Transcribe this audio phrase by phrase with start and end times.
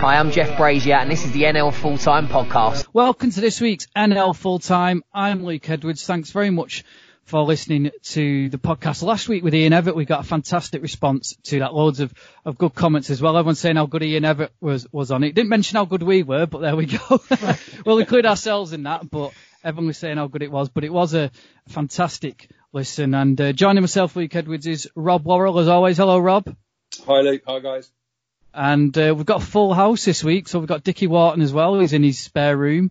[0.00, 2.86] Hi, I'm Jeff Brazier, and this is the NL Full Time Podcast.
[2.92, 5.02] Welcome to this week's NL Full Time.
[5.12, 6.06] I'm Luke Edwards.
[6.06, 6.84] Thanks very much
[7.24, 9.02] for listening to the podcast.
[9.02, 11.74] Last week with Ian Evatt, we got a fantastic response to that.
[11.74, 12.14] Loads of,
[12.44, 13.36] of good comments as well.
[13.36, 15.34] Everyone saying how good Ian Evatt was, was on it.
[15.34, 17.20] Didn't mention how good we were, but there we go.
[17.84, 19.32] we'll include ourselves in that, but
[19.64, 20.68] everyone was saying how good it was.
[20.68, 21.32] But it was a
[21.70, 23.14] fantastic listen.
[23.14, 25.96] And uh, joining myself, Luke Edwards, is Rob Worrell as always.
[25.96, 26.54] Hello, Rob.
[27.04, 27.42] Hi, Luke.
[27.48, 27.90] Hi, guys.
[28.54, 31.52] And uh, we've got a full house this week, so we've got Dickie Wharton as
[31.52, 31.78] well.
[31.78, 32.90] He's in his spare room.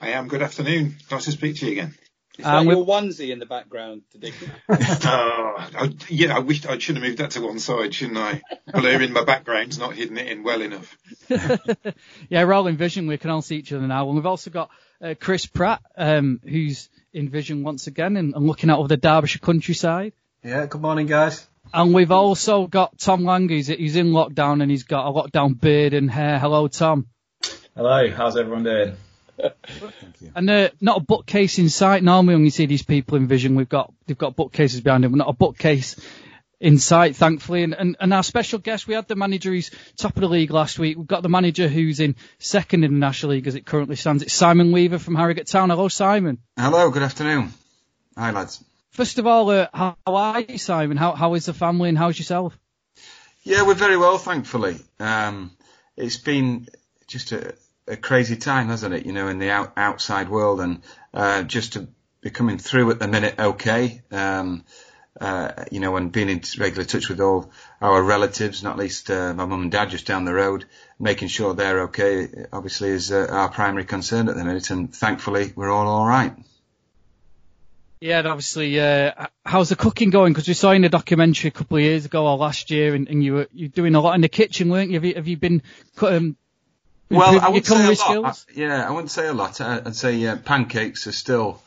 [0.00, 0.28] I am.
[0.28, 0.96] Good afternoon.
[1.10, 1.94] Nice to speak to you again.
[2.36, 4.50] Is that your onesie in the background, Dickie?
[4.68, 8.42] oh, I, yeah, I wish I should have moved that to one side, shouldn't I?
[8.72, 10.98] Blurring my background's not hidden it in well enough.
[11.28, 13.06] yeah, we're all in Vision.
[13.06, 14.06] We can all see each other now.
[14.08, 18.46] And we've also got uh, Chris Pratt, um, who's in Vision once again and, and
[18.46, 20.12] looking out over the Derbyshire countryside.
[20.42, 21.46] Yeah, good morning, guys.
[21.74, 25.60] And we've also got Tom Lang, who's, he's in lockdown and he's got a lockdown
[25.60, 26.38] beard and hair.
[26.38, 27.08] Hello, Tom.
[27.74, 28.96] Hello, how's everyone doing?
[29.36, 30.30] Thank you.
[30.36, 32.04] And uh, not a bookcase in sight.
[32.04, 35.14] Normally, when you see these people in Vision, we've got they've got bookcases behind them.
[35.16, 35.96] Not a bookcase
[36.60, 37.64] in sight, thankfully.
[37.64, 40.52] And, and, and our special guest, we had the manager who's top of the league
[40.52, 40.96] last week.
[40.96, 44.22] We've got the manager who's in second in the National League as it currently stands.
[44.22, 45.70] It's Simon Weaver from Harrogate Town.
[45.70, 46.38] Hello, Simon.
[46.56, 47.52] Hello, good afternoon.
[48.16, 48.62] Hi, lads.
[48.94, 50.96] First of all, uh, how, are you, Simon?
[50.96, 52.56] How how is the family and how's yourself?
[53.42, 54.76] Yeah, we're very well, thankfully.
[55.00, 55.50] Um,
[55.96, 56.68] it's been
[57.08, 57.56] just a,
[57.88, 59.04] a crazy time, hasn't it?
[59.04, 60.80] You know, in the out, outside world, and
[61.12, 61.88] uh, just to
[62.20, 64.00] be coming through at the minute, okay.
[64.12, 64.64] Um,
[65.20, 67.50] uh, you know, and being in regular touch with all
[67.80, 70.66] our relatives, not least uh, my mum and dad just down the road,
[71.00, 75.52] making sure they're okay, obviously is uh, our primary concern at the minute, and thankfully
[75.56, 76.36] we're all all right.
[78.04, 80.34] Yeah, and obviously, uh, how's the cooking going?
[80.34, 83.08] Because we saw in a documentary a couple of years ago or last year, and,
[83.08, 84.96] and you were you doing a lot in the kitchen, weren't you?
[84.96, 85.62] Have you, have you been
[86.02, 86.36] um,
[87.08, 88.36] well, I wouldn't say a lot.
[88.36, 89.58] I, yeah, I wouldn't say a lot.
[89.58, 91.62] I'd say uh, pancakes are still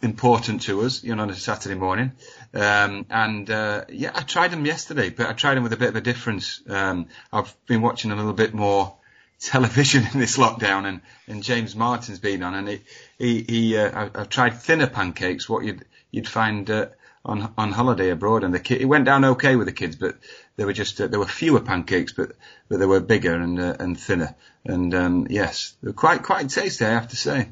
[0.00, 2.12] important to us, you know, on a Saturday morning.
[2.54, 5.90] Um, and uh, yeah, I tried them yesterday, but I tried them with a bit
[5.90, 6.62] of a difference.
[6.70, 8.95] Um, I've been watching a little bit more
[9.40, 12.80] television in this lockdown, and, and James Martin's been on, and he
[13.18, 16.86] he, he uh, I've tried thinner pancakes, what you'd you'd find uh,
[17.24, 20.16] on on holiday abroad, and the kid it went down okay with the kids, but
[20.56, 22.32] there were just uh, there were fewer pancakes, but
[22.68, 26.48] but they were bigger and uh, and thinner, and um, yes, they were quite quite
[26.48, 27.48] tasty, I have to say.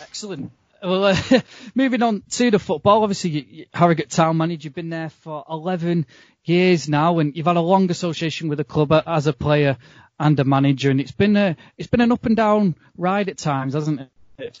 [0.00, 0.52] Excellent.
[0.82, 1.16] Well, uh,
[1.74, 6.06] moving on to the football, obviously you, Harrogate Town manager, you've been there for 11
[6.44, 9.78] years now, and you've had a long association with the club as a player
[10.18, 13.38] and a manager, and it's been a it's been an up and down ride at
[13.38, 14.58] times, hasn't it?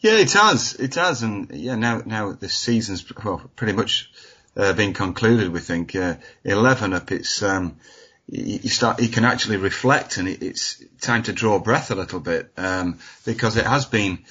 [0.00, 0.74] Yeah, it has.
[0.74, 4.10] It has, and yeah, now now the season's well pretty much
[4.56, 5.52] uh, been concluded.
[5.52, 7.12] We think uh, eleven up.
[7.12, 7.78] It's um,
[8.28, 12.20] you, start you can actually reflect, and it, it's time to draw breath a little
[12.20, 14.24] bit um, because it has been.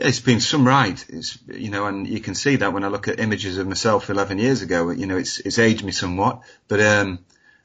[0.00, 3.08] It's been some ride, it's, you know, and you can see that when I look
[3.08, 6.80] at images of myself 11 years ago, you know, it's, it's aged me somewhat, but,
[6.80, 7.18] um,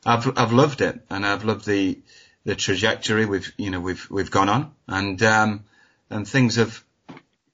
[0.04, 2.00] I've, I've loved it and I've loved the,
[2.46, 4.72] the trajectory we've you know we've we've gone on.
[4.88, 5.64] And um,
[6.10, 6.84] and things have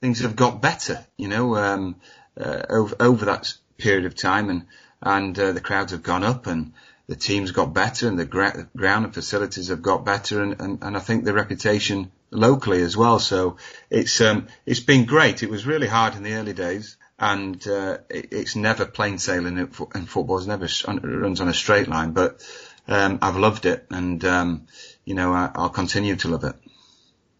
[0.02, 1.96] things have got better you know um,
[2.40, 4.50] uh, over over that period of time.
[4.50, 4.66] And
[5.02, 6.74] and uh, the crowds have gone up and
[7.08, 10.44] the teams got better and the gra- ground and facilities have got better.
[10.44, 13.20] And, and, and I think the reputation locally as well.
[13.20, 13.58] So
[13.90, 15.42] it's um it's been great.
[15.44, 16.98] It was really hard in the early days.
[17.22, 20.40] And uh, it, it's never plain sailing and football.
[20.40, 22.12] Never runs on a straight line.
[22.12, 22.42] But
[22.90, 24.68] um, I've loved it, and um,
[25.06, 26.56] you know I, will continue to love it.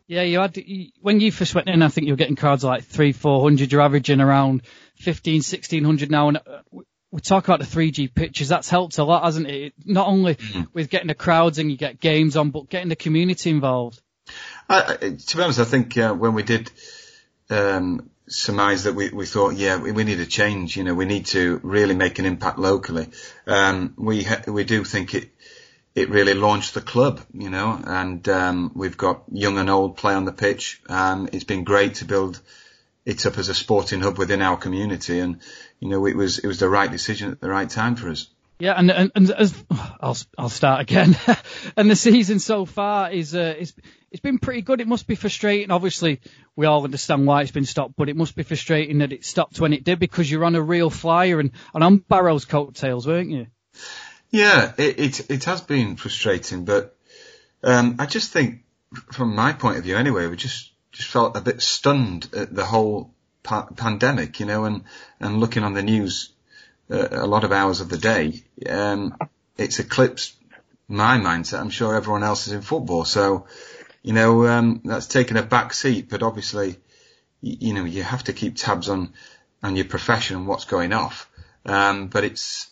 [0.08, 0.58] Yeah, you had
[1.02, 3.72] when you first went in, I think you were getting crowds like three, four hundred.
[3.72, 4.64] You're averaging around
[4.96, 6.62] 15, 1600 now, and uh,
[7.12, 8.50] we talk about the 3G pitches.
[8.50, 9.74] That's helped a lot, hasn't it?
[9.86, 10.64] Not only mm-hmm.
[10.74, 14.02] with getting the crowds and you get games on, but getting the community involved.
[14.70, 16.70] Uh, to be honest, I think uh, when we did
[17.50, 20.78] um, surmise that we, we thought, yeah, we, we need a change.
[20.78, 23.10] You know, we need to really make an impact locally.
[23.48, 25.32] Um, we ha- we do think it
[25.96, 30.14] it really launched the club, you know, and um, we've got young and old play
[30.14, 30.82] on the pitch.
[30.88, 32.40] Um, it's been great to build
[33.06, 35.40] it up as a sporting hub within our community, and
[35.80, 38.28] you know, it was it was the right decision at the right time for us.
[38.60, 39.56] Yeah, and and, and as
[40.02, 41.18] I'll I'll start again.
[41.78, 43.74] and the season so far is uh, is
[44.12, 44.82] it's been pretty good.
[44.82, 45.72] It must be frustrating.
[45.72, 46.20] Obviously,
[46.56, 49.60] we all understand why it's been stopped, but it must be frustrating that it stopped
[49.60, 53.30] when it did because you're on a real flyer and, and on Barrow's coattails, weren't
[53.32, 53.48] you?
[54.32, 56.96] Yeah, it, it, it has been frustrating, but,
[57.64, 58.64] um, I just think
[59.12, 62.66] from my point of view anyway, we just, just felt a bit stunned at the
[62.66, 63.12] whole
[63.44, 64.84] pa- pandemic, you know, and,
[65.20, 66.32] and looking on the news
[66.92, 69.16] uh, a lot of hours of the day, um,
[69.58, 70.36] it's eclipsed
[70.88, 71.60] my mindset.
[71.60, 73.06] I'm sure everyone else is in football.
[73.06, 73.46] So,
[74.02, 76.78] you know, um, that's taken a back seat, but obviously,
[77.42, 79.14] you, you, know, you have to keep tabs on,
[79.62, 81.30] on your profession and what's going off.
[81.66, 82.69] Um, but it's,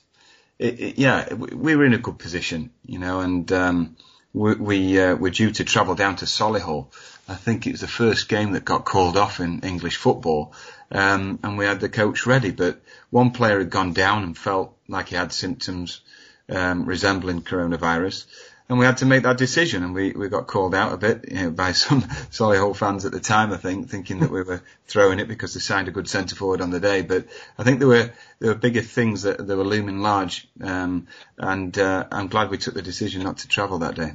[0.59, 3.97] it, yeah, we were in a good position, you know, and, um,
[4.33, 6.87] we, we uh, were due to travel down to Solihull.
[7.27, 10.53] I think it was the first game that got called off in English football.
[10.91, 14.77] Um, and we had the coach ready, but one player had gone down and felt
[14.87, 16.01] like he had symptoms
[16.49, 18.25] um, resembling coronavirus.
[18.69, 21.25] And we had to make that decision, and we, we got called out a bit
[21.31, 24.61] you know, by some Solihull fans at the time, I think, thinking that we were
[24.87, 27.01] throwing it because they signed a good centre forward on the day.
[27.01, 27.27] But
[27.57, 31.77] I think there were there were bigger things that, that were looming large, um, and
[31.77, 34.13] uh, I'm glad we took the decision not to travel that day.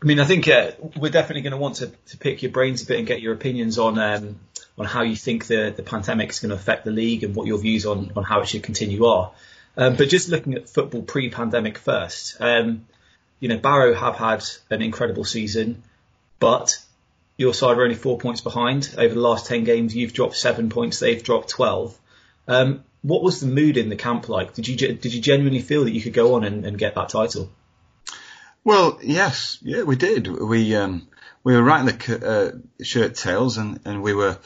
[0.00, 2.82] I mean, I think uh, we're definitely going to want to, to pick your brains
[2.82, 4.38] a bit and get your opinions on um,
[4.78, 7.48] on how you think the the pandemic is going to affect the league and what
[7.48, 9.32] your views on on how it should continue are.
[9.76, 12.84] Um, but just looking at football pre-pandemic first, um,
[13.42, 15.82] you know, Barrow have had an incredible season,
[16.38, 16.78] but
[17.36, 18.94] your side are only four points behind.
[18.96, 21.98] Over the last 10 games, you've dropped seven points, they've dropped 12.
[22.46, 24.54] Um, what was the mood in the camp like?
[24.54, 27.08] Did you did you genuinely feel that you could go on and, and get that
[27.08, 27.50] title?
[28.62, 30.28] Well, yes, yeah, we did.
[30.28, 31.08] We um,
[31.42, 32.28] we were right in the
[32.78, 34.38] uh, shirt tails, and, and we were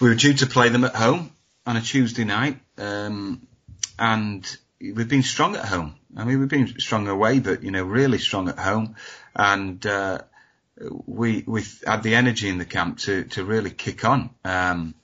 [0.00, 1.32] we were due to play them at home
[1.66, 2.60] on a Tuesday night.
[2.78, 3.46] Um,
[3.98, 5.96] and we've been strong at home.
[6.16, 8.96] I mean, we've been strong away, but you know, really strong at home,
[9.34, 10.20] and uh,
[11.06, 14.30] we we had the energy in the camp to to really kick on.
[14.44, 14.94] Um,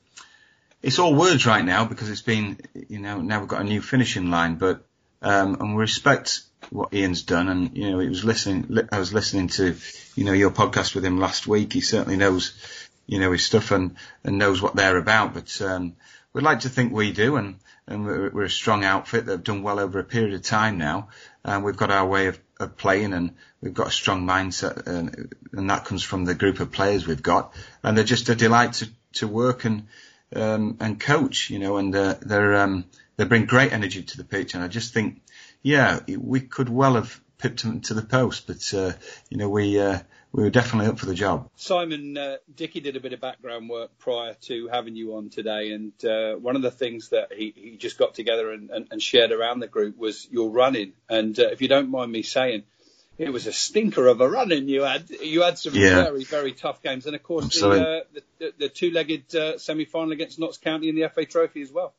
[0.82, 3.81] it's all words right now because it's been, you know, now we've got a new
[3.81, 4.85] finishing line, but
[5.23, 8.88] um, and we respect what Ian's done, and you know, he was listening.
[8.91, 9.76] I was listening to,
[10.17, 11.73] you know, your podcast with him last week.
[11.73, 12.55] He certainly knows,
[13.06, 15.35] you know, his stuff and and knows what they're about.
[15.35, 15.94] But um,
[16.32, 17.56] we'd like to think we do, and
[17.87, 20.79] and we're, we're a strong outfit that have done well over a period of time
[20.79, 21.08] now.
[21.44, 25.34] And we've got our way of, of playing and we've got a strong mindset and,
[25.52, 27.55] and that comes from the group of players we've got.
[27.82, 29.88] And they're just a delight to, to work and,
[30.34, 32.84] um, and coach, you know, and, uh, they're, um,
[33.17, 34.55] they bring great energy to the pitch.
[34.55, 35.23] And I just think,
[35.62, 38.93] yeah, we could well have pipped them to the post, but, uh,
[39.29, 39.99] you know, we, uh,
[40.32, 41.50] we were definitely up for the job.
[41.56, 45.73] Simon uh, Dickie did a bit of background work prior to having you on today,
[45.73, 49.02] and uh, one of the things that he, he just got together and, and, and,
[49.02, 50.94] shared around the group was your run-in.
[51.08, 52.62] And uh, if you don't mind me saying,
[53.19, 55.11] it was a stinker of a run-in you had.
[55.11, 56.05] You had some yeah.
[56.05, 60.12] very very tough games, and of course the, uh, the, the, the, two-legged uh, semi-final
[60.12, 61.93] against Notts County in the FA Trophy as well.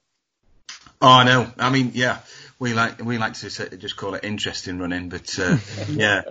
[1.01, 1.51] Oh, I know.
[1.59, 2.19] I mean, yeah,
[2.57, 5.57] we like we like to just call it interesting run-in, but uh,
[5.89, 6.23] yeah,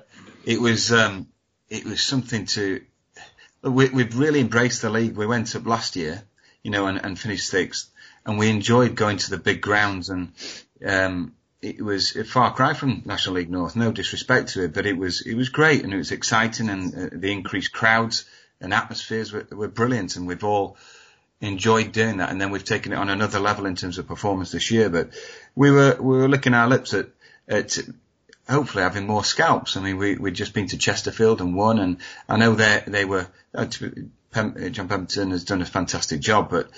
[0.44, 0.92] it was.
[0.92, 1.28] Um,
[1.72, 2.82] it was something to.
[3.62, 5.16] We, we've really embraced the league.
[5.16, 6.22] We went up last year,
[6.62, 7.90] you know, and, and finished sixth,
[8.26, 10.32] and we enjoyed going to the big grounds, and
[10.84, 13.74] um, it was a far cry from National League North.
[13.74, 16.94] No disrespect to it, but it was it was great, and it was exciting, and
[16.94, 18.26] uh, the increased crowds
[18.60, 20.76] and atmospheres were, were brilliant, and we've all
[21.40, 22.30] enjoyed doing that.
[22.30, 24.90] And then we've taken it on another level in terms of performance this year.
[24.90, 25.10] But
[25.54, 27.06] we were we were licking our lips at
[27.48, 27.78] at
[28.48, 29.76] hopefully having more scalps.
[29.76, 31.96] I mean, we, we'd just been to Chesterfield and won, and
[32.28, 33.66] I know they they were, uh,
[34.34, 36.70] uh, John Pemberton has done a fantastic job, but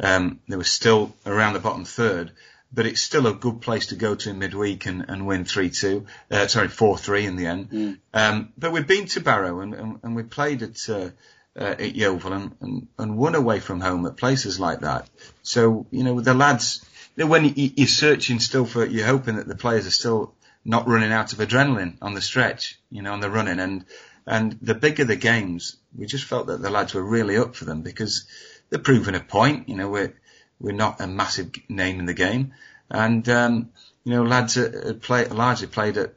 [0.00, 2.32] um, they were still around the bottom third.
[2.74, 6.06] But it's still a good place to go to in midweek and, and win 3-2,
[6.30, 7.70] uh, sorry, 4-3 in the end.
[7.70, 7.98] Mm.
[8.14, 11.10] Um, but we've been to Barrow and, and, and we played at, uh,
[11.54, 15.06] uh, at Yeovil and, and, and won away from home at places like that.
[15.42, 16.82] So, you know, the lads,
[17.14, 21.32] when you're searching still for, you're hoping that the players are still not run-in out
[21.32, 23.58] of adrenaline on the stretch, you know, on the running.
[23.58, 23.84] And,
[24.26, 27.64] and the bigger the games, we just felt that the lads were really up for
[27.64, 28.24] them because
[28.70, 29.68] they're proving a point.
[29.68, 30.14] You know, we're,
[30.60, 32.54] we're not a massive name in the game.
[32.90, 33.70] And, um,
[34.04, 36.14] you know, lads had play, largely played at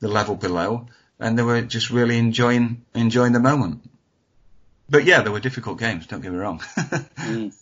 [0.00, 0.88] the level below
[1.18, 3.88] and they were just really enjoying, enjoying the moment.
[4.88, 6.58] But yeah, there were difficult games, don't get me wrong.
[6.76, 7.54] mm.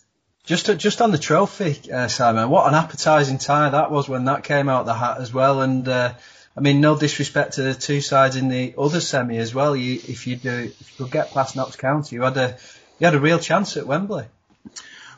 [0.45, 4.25] Just to, just on the trophy, uh, Simon, what an appetising tie that was when
[4.25, 5.61] that came out the hat as well.
[5.61, 6.13] And uh,
[6.55, 9.75] I mean, no disrespect to the two sides in the other semi as well.
[9.75, 12.57] You, if you do, if you could get past Notts County, you had a
[12.99, 14.25] you had a real chance at Wembley.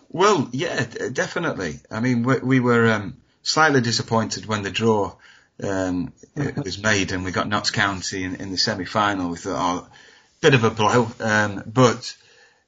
[0.10, 1.80] Well, yeah, definitely.
[1.92, 5.16] I mean, we, we were um, slightly disappointed when the draw
[5.62, 9.30] um, was made and we got Notts County in, in the semi-final.
[9.30, 9.88] We thought, oh,
[10.42, 12.16] bit of a blow, um, but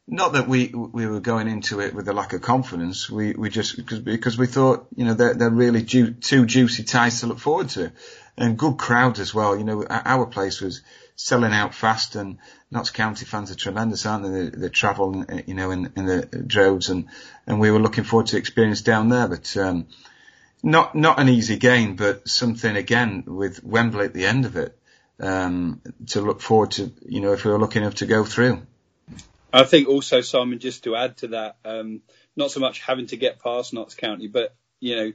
[0.10, 3.10] not that we we were going into it with a lack of confidence.
[3.10, 6.84] We we just because because we thought you know they're they're really ju- two juicy
[6.84, 7.92] ties to look forward to,
[8.38, 9.58] and good crowds as well.
[9.58, 10.82] You know our place was
[11.16, 12.38] selling out fast, and
[12.72, 14.30] Notts County fans are tremendous, aren't they?
[14.32, 17.08] They, they travel you know in in the droves, and
[17.48, 19.56] and we were looking forward to experience down there, but.
[19.58, 19.88] um
[20.62, 24.78] not not an easy game, but something again with Wembley at the end of it.
[25.22, 28.62] um, to look forward to, you know, if we were lucky enough to go through.
[29.52, 32.02] I think also, Simon, just to add to that, um,
[32.36, 35.14] not so much having to get past Notts County, but, you know,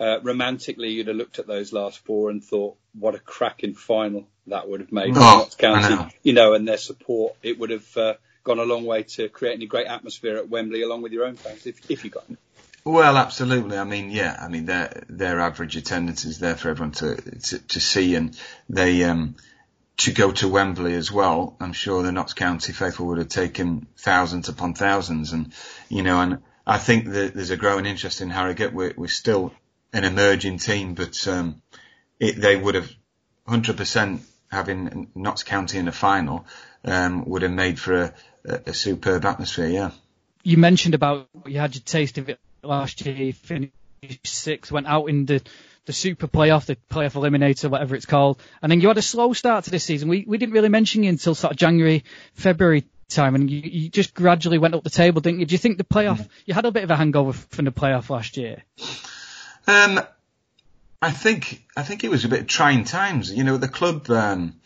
[0.00, 4.28] uh, romantically, you'd have looked at those last four and thought, what a cracking final
[4.46, 6.08] that would have made for Oh, Notts County, know.
[6.22, 7.36] you know, and their support.
[7.42, 10.82] It would have uh, gone a long way to creating a great atmosphere at Wembley
[10.82, 12.38] along with your own fans, if, if you got them.
[12.84, 13.76] Well, absolutely.
[13.76, 14.38] I mean, yeah.
[14.40, 18.38] I mean, their their average attendance is there for everyone to to, to see, and
[18.70, 19.36] they um,
[19.98, 21.56] to go to Wembley as well.
[21.60, 25.52] I'm sure the Notts County faithful would have taken thousands upon thousands, and
[25.88, 28.72] you know, and I think that there's a growing interest in Harrogate.
[28.72, 29.52] We're, we're still
[29.92, 31.62] an emerging team, but um,
[32.20, 32.90] it, they would have
[33.48, 36.46] 100% having Notts County in the final
[36.84, 38.14] um, would have made for a,
[38.44, 39.68] a, a superb atmosphere.
[39.68, 39.90] Yeah.
[40.42, 43.14] You mentioned about you had your taste of it last year.
[43.14, 43.72] You finished
[44.24, 45.42] sixth, went out in the
[45.88, 49.32] the Super Playoff, the Playoff Eliminator, whatever it's called, and then you had a slow
[49.32, 50.08] start to this season.
[50.08, 52.04] We we didn't really mention you until sort of January,
[52.34, 55.46] February time, and you, you just gradually went up the table, didn't you?
[55.46, 56.28] Do you think the playoff?
[56.46, 58.62] You had a bit of a hangover from the playoff last year.
[59.66, 60.00] Um,
[61.02, 63.32] I think I think it was a bit trying times.
[63.32, 64.60] You know, the club um,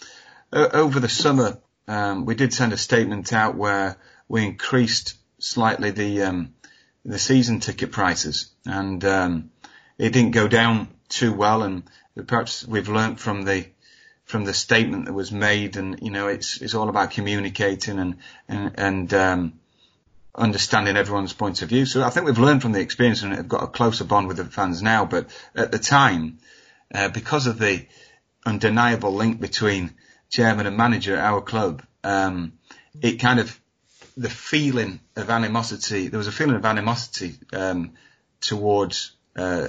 [0.52, 3.96] over the summer um, we did send a statement out where
[4.28, 6.54] we increased slightly the um,
[7.04, 9.50] the season ticket prices, and um,
[9.98, 11.62] it didn't go down too well.
[11.62, 11.84] And
[12.26, 13.66] perhaps we've learnt from the
[14.24, 18.16] from the statement that was made, and you know, it's it's all about communicating and
[18.48, 19.52] and and um,
[20.34, 21.86] understanding everyone's point of view.
[21.86, 24.38] So I think we've learned from the experience and have got a closer bond with
[24.38, 25.04] the fans now.
[25.04, 26.38] But at the time,
[26.94, 27.86] uh, because of the
[28.44, 29.94] undeniable link between
[30.30, 32.54] chairman and manager at our club, um,
[33.00, 33.58] it kind of
[34.16, 36.08] the feeling of animosity.
[36.08, 37.92] There was a feeling of animosity um,
[38.40, 39.68] towards uh,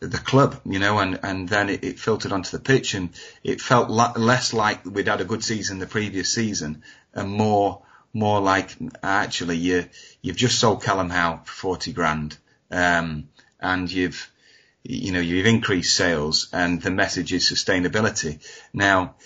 [0.00, 3.10] the club, you know, and and then it, it filtered onto the pitch, and
[3.42, 6.82] it felt li- less like we'd had a good season the previous season,
[7.14, 9.86] and more more like actually you
[10.22, 12.36] you've just sold Callum Howe for forty grand,
[12.70, 13.28] um,
[13.60, 14.30] and you've
[14.84, 18.40] you know you've increased sales, and the message is sustainability.
[18.72, 19.16] Now,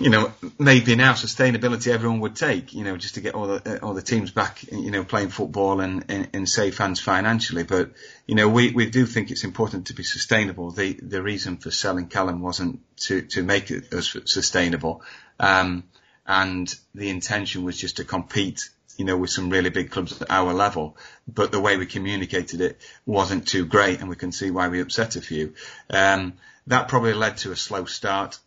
[0.00, 3.82] you know, maybe now sustainability everyone would take, you know, just to get all the
[3.82, 7.64] all the teams back, you know, playing football and, and, and safe hands financially.
[7.64, 7.90] But
[8.26, 10.70] you know, we, we do think it's important to be sustainable.
[10.70, 15.02] The the reason for selling Callum wasn't to to make it us sustainable,
[15.40, 15.82] um,
[16.26, 18.70] and the intention was just to compete.
[18.96, 20.96] You know, with some really big clubs at our level,
[21.28, 24.80] but the way we communicated it wasn't too great, and we can see why we
[24.80, 25.54] upset a few.
[25.88, 26.32] Um,
[26.66, 28.40] that probably led to a slow start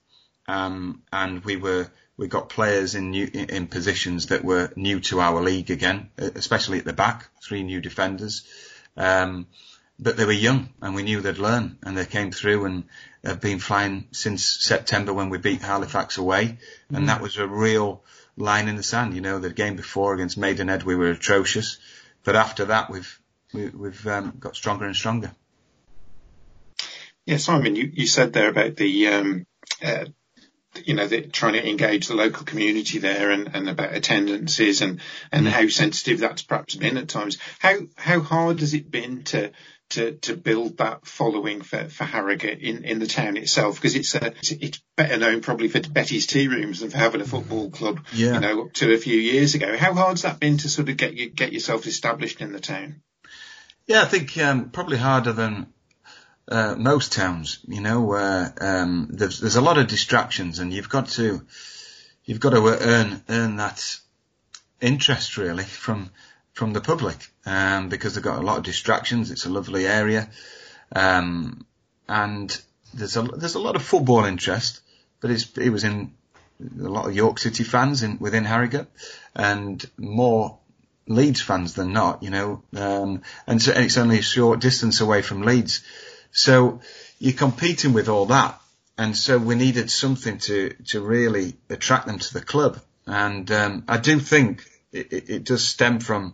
[0.48, 5.20] um, and we were we got players in new in, positions that were new to
[5.20, 8.46] our league again, especially at the back, three new defenders.
[8.96, 9.48] Um,
[10.00, 12.84] but they were young, and we knew they'd learn, and they came through and
[13.24, 16.58] have been flying since September when we beat Halifax away,
[16.92, 18.04] and that was a real
[18.36, 19.14] line in the sand.
[19.14, 21.78] You know, the game before against Maidenhead we were atrocious,
[22.24, 23.20] but after that we've
[23.54, 25.32] we, we've um, got stronger and stronger.
[27.26, 29.46] Yeah, Simon, you, you said there about the, um,
[29.84, 30.06] uh,
[30.86, 35.02] you know, trying to engage the local community there and, and about attendances and,
[35.32, 37.38] and how sensitive that's perhaps been at times.
[37.60, 39.52] How, how hard has it been to,
[39.90, 43.76] to, to build that following for, for Harrogate in, in the town itself?
[43.76, 47.22] Because it's, a, it's, it's better known probably for Betty's Tea Rooms than for having
[47.22, 48.36] a football club, Yeah.
[48.36, 49.76] you know, up to a few years ago.
[49.78, 53.02] How hard's that been to sort of get you, get yourself established in the town?
[53.88, 55.74] Yeah, I think um, probably harder than
[56.48, 57.60] uh, most towns.
[57.68, 61.46] You know, where um, there's there's a lot of distractions, and you've got to
[62.26, 63.98] you've got to earn earn that
[64.80, 66.10] interest really from
[66.54, 69.32] from the public um, because they've got a lot of distractions.
[69.32, 70.30] It's a lovely area,
[70.96, 71.66] um,
[72.08, 72.62] and
[72.94, 74.82] there's a there's a lot of football interest,
[75.20, 76.14] but it's it was in
[76.80, 78.88] a lot of York City fans in within Harrogate,
[79.36, 80.58] and more
[81.08, 85.02] Leeds fans than not, you know, um, and, so, and it's only a short distance
[85.02, 85.84] away from Leeds.
[86.32, 86.82] So
[87.20, 88.60] you're competing with all that.
[88.98, 92.80] And so we needed something to, to really attract them to the club.
[93.08, 96.34] And, um, I do think it, it, it does stem from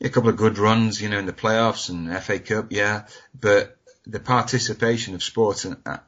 [0.00, 3.06] a couple of good runs, you know, in the playoffs and FA Cup, yeah,
[3.38, 5.98] but the participation of sport in, uh,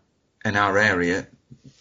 [0.44, 1.28] in our area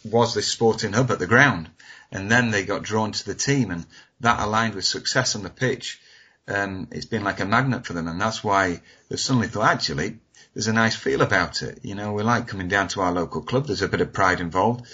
[0.03, 1.69] was this sporting hub at the ground.
[2.12, 3.86] And then they got drawn to the team and
[4.19, 6.00] that aligned with success on the pitch.
[6.48, 8.07] Um, it's been like a magnet for them.
[8.07, 10.19] And that's why they suddenly thought, actually,
[10.53, 11.79] there's a nice feel about it.
[11.83, 13.65] You know, we like coming down to our local club.
[13.65, 14.86] There's a bit of pride involved.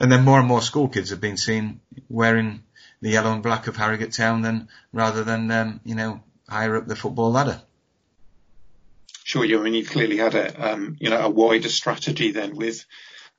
[0.00, 2.62] And then more and more school kids have been seen wearing
[3.00, 6.86] the yellow and black of Harrogate Town than rather than, um, you know, higher up
[6.86, 7.62] the football ladder.
[9.24, 9.60] Sure, you.
[9.60, 12.84] I mean, you've clearly had a, um, you know, a wider strategy then with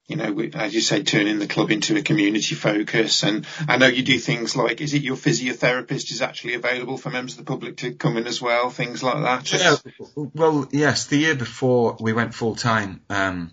[0.08, 3.24] you know, as you say, turning the club into a community focus.
[3.24, 7.10] And I know you do things like, is it your physiotherapist is actually available for
[7.10, 9.54] members of the public to come in as well, things like that?
[9.54, 9.76] Yeah,
[10.16, 13.52] well, yes, the year before we went full time, um,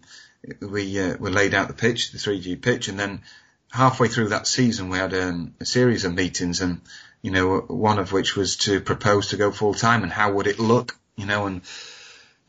[0.61, 3.23] we, uh, we laid out the pitch, the 3G pitch, and then
[3.71, 6.81] halfway through that season we had um, a series of meetings and,
[7.23, 10.49] you know, one of which was to propose to go full time and how would
[10.49, 11.63] it look, you know, and,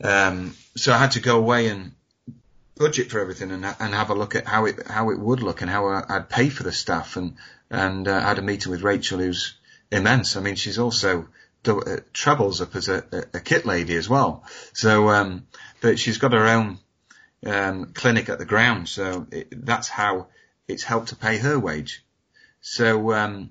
[0.02, 1.92] um, so I had to go away and
[2.76, 5.60] budget for everything and, and have a look at how it how it would look
[5.60, 7.36] and how I'd pay for the staff and
[7.70, 9.54] and uh, I had a meeting with Rachel who's
[9.90, 10.36] immense.
[10.36, 11.28] I mean, she's also
[11.64, 14.44] uh, travels up as a, a, kit lady as well.
[14.72, 15.46] So, um,
[15.80, 16.78] but she's got her own
[17.46, 20.26] um, clinic at the ground, so it, that's how
[20.66, 22.04] it's helped to pay her wage.
[22.60, 23.50] So um,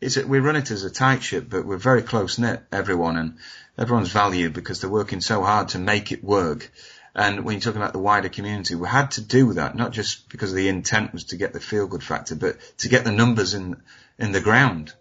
[0.00, 3.16] it's a, we run it as a tight ship, but we're very close knit, everyone,
[3.16, 3.38] and
[3.76, 6.70] everyone's valued because they're working so hard to make it work.
[7.14, 10.28] And when you're talking about the wider community, we had to do that, not just
[10.28, 13.54] because the intent was to get the feel good factor, but to get the numbers
[13.54, 13.82] in,
[14.18, 14.92] in the ground,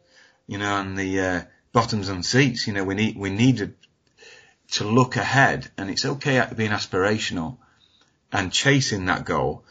[0.47, 3.75] you know, and the, uh, bottoms and seats, you know, we need, we needed
[4.71, 7.57] to look ahead and it's okay being aspirational
[8.31, 9.63] and chasing that goal.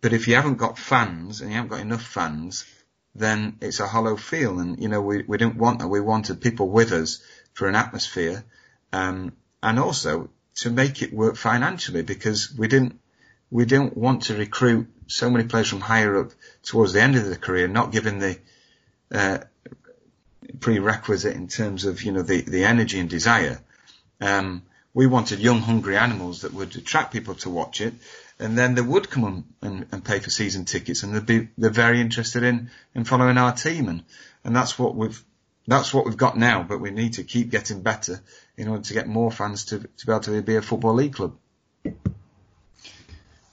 [0.00, 2.64] But if you haven't got fans and you haven't got enough fans,
[3.14, 4.58] then it's a hollow feel.
[4.58, 5.88] And, you know, we, we didn't want that.
[5.88, 7.22] We wanted people with us
[7.52, 8.44] for an atmosphere.
[8.92, 9.32] Um,
[9.62, 12.98] and also to make it work financially because we didn't
[13.50, 16.32] we didn't want to recruit so many players from higher up
[16.62, 18.38] towards the end of the career, not given the
[19.12, 19.38] uh,
[20.58, 23.60] prerequisite in terms of you know the the energy and desire.
[24.20, 24.62] Um,
[24.94, 27.94] we wanted young, hungry animals that would attract people to watch it,
[28.38, 31.70] and then they would come and, and pay for season tickets, and they'd be they're
[31.70, 34.04] very interested in in following our team, and
[34.44, 35.22] and that's what we've
[35.66, 38.20] that's what we've got now, but we need to keep getting better
[38.56, 41.14] in order to get more fans to, to be able to be a football league
[41.14, 41.36] club.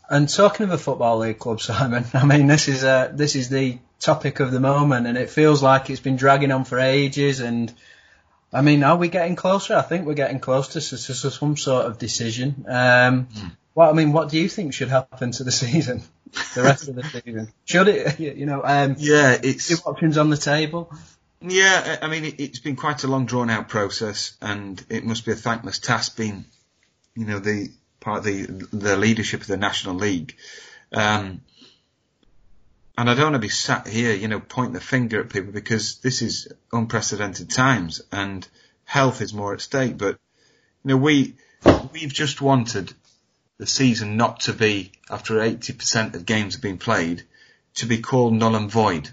[0.10, 3.50] And talking of a football league club, Simon, I mean this is uh, this is
[3.50, 7.39] the topic of the moment, and it feels like it's been dragging on for ages.
[7.39, 7.74] And
[8.51, 9.75] I mean, are we getting closer?
[9.75, 12.66] I think we're getting close to, to some sort of decision.
[12.68, 13.51] Um, mm.
[13.75, 16.01] Well, I mean, what do you think should happen to the season,
[16.55, 17.51] the rest of the season?
[17.66, 18.62] Should it, you know?
[18.64, 20.92] Um, yeah, it's options on the table.
[21.42, 25.25] Yeah, I mean, it, has been quite a long, drawn out process, and it must
[25.25, 26.46] be a thankless task being,
[27.16, 30.36] you know, the part of the the leadership of the National League.
[30.92, 31.42] Um,
[33.00, 35.54] and I don't want to be sat here, you know, pointing the finger at people
[35.54, 38.46] because this is unprecedented times and
[38.84, 39.98] health is more at stake.
[39.98, 40.20] But,
[40.84, 41.36] you know, we,
[41.94, 42.94] we've just wanted
[43.58, 47.24] the season not to be, after 80% of games have been played,
[47.75, 49.10] to be called null and void.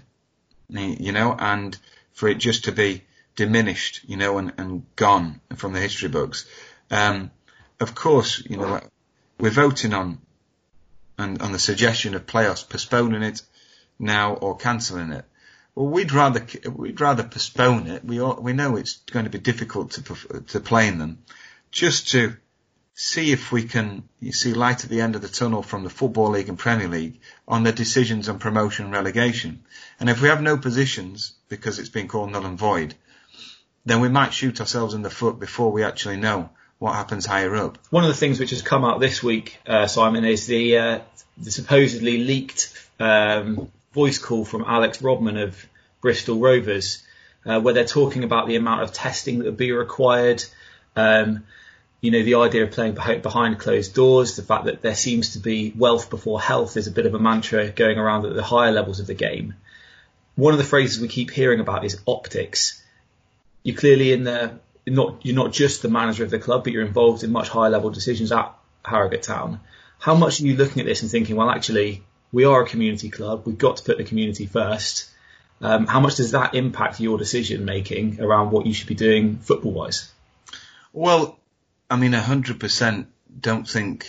[0.67, 1.77] You know, and
[2.17, 3.03] for it just to be
[3.35, 6.47] diminished, you know, and, and gone from the history books.
[6.89, 7.29] Um,
[7.79, 8.81] of course, you know,
[9.39, 10.17] we're voting on,
[11.19, 13.43] on, on the suggestion of playoffs, postponing it
[13.99, 15.25] now or cancelling it.
[15.75, 16.43] Well, we'd rather,
[16.75, 18.03] we'd rather postpone it.
[18.03, 21.19] We all, we know it's going to be difficult to, to play in them
[21.69, 22.35] just to
[22.99, 26.31] see if we can see light at the end of the tunnel from the Football
[26.31, 29.63] League and Premier League on the decisions on promotion and relegation.
[29.99, 32.95] And if we have no positions because it's been called null and void,
[33.85, 37.55] then we might shoot ourselves in the foot before we actually know what happens higher
[37.55, 37.77] up.
[37.91, 40.99] One of the things which has come out this week, uh, Simon, is the, uh,
[41.37, 45.67] the supposedly leaked um, voice call from Alex Rodman of
[46.01, 47.03] Bristol Rovers,
[47.45, 50.43] uh, where they're talking about the amount of testing that would be required.
[50.95, 51.43] Um,
[51.99, 55.39] you know, the idea of playing behind closed doors, the fact that there seems to
[55.39, 58.71] be wealth before health is a bit of a mantra going around at the higher
[58.71, 59.55] levels of the game.
[60.35, 62.83] One of the phrases we keep hearing about is optics.
[63.63, 66.85] You're clearly in the not you're not just the manager of the club, but you're
[66.85, 68.53] involved in much higher level decisions at
[68.85, 69.59] Harrogate Town.
[69.99, 73.09] How much are you looking at this and thinking, well, actually, we are a community
[73.09, 73.43] club.
[73.45, 75.09] We've got to put the community first.
[75.59, 79.37] Um, how much does that impact your decision making around what you should be doing
[79.39, 80.11] football wise?
[80.93, 81.39] Well,
[81.89, 83.07] I mean, hundred percent
[83.39, 84.05] don't think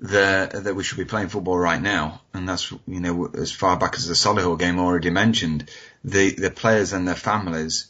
[0.00, 3.76] that that we should be playing football right now, and that's you know as far
[3.76, 5.70] back as the Solihull game already mentioned,
[6.04, 7.86] the the players and their families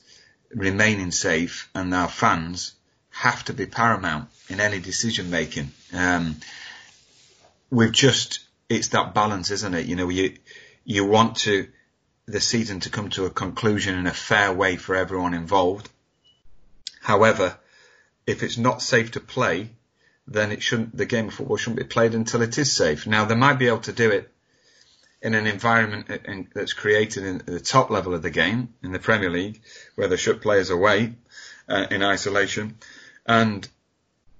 [0.54, 2.74] remaining safe and our fans
[3.10, 5.70] have to be paramount in any decision making.
[5.92, 6.36] Um,
[7.70, 9.86] we've just it's that balance, isn't it?
[9.86, 10.36] You know, you
[10.84, 11.68] you want to
[12.26, 15.88] the season to come to a conclusion in a fair way for everyone involved.
[17.00, 17.58] However,
[18.26, 19.70] if it's not safe to play,
[20.26, 23.06] then it shouldn't, the game of football shouldn't be played until it is safe.
[23.06, 24.32] Now they might be able to do it
[25.20, 29.30] in an environment that's created in the top level of the game in the Premier
[29.30, 29.60] League,
[29.94, 31.14] where they shut players away
[31.68, 32.76] uh, in isolation,
[33.24, 33.68] and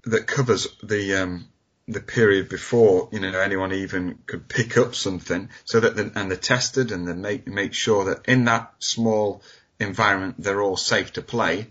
[0.05, 1.49] that covers the um,
[1.87, 6.31] the period before you know anyone even could pick up something, so that the, and
[6.31, 9.43] they're tested and they make make sure that in that small
[9.79, 11.69] environment they're all safe to play,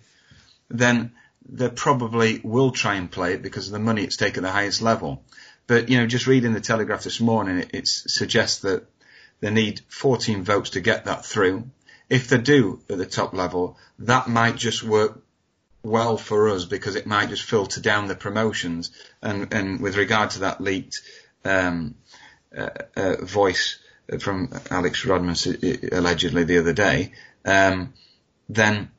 [0.69, 1.11] then
[1.49, 4.51] they probably will try and play it because of the money at stake at the
[4.51, 5.23] highest level.
[5.67, 8.85] But you know, just reading the Telegraph this morning, it, it suggests that
[9.39, 11.69] they need 14 votes to get that through.
[12.09, 15.23] If they do at the top level, that might just work
[15.83, 18.91] well for us because it might just filter down the promotions.
[19.21, 21.01] And, and with regard to that leaked
[21.43, 21.95] um,
[22.55, 23.79] uh, uh, voice
[24.19, 25.35] from Alex Rodman
[25.91, 27.13] allegedly the other day,
[27.45, 27.93] um,
[28.49, 28.91] then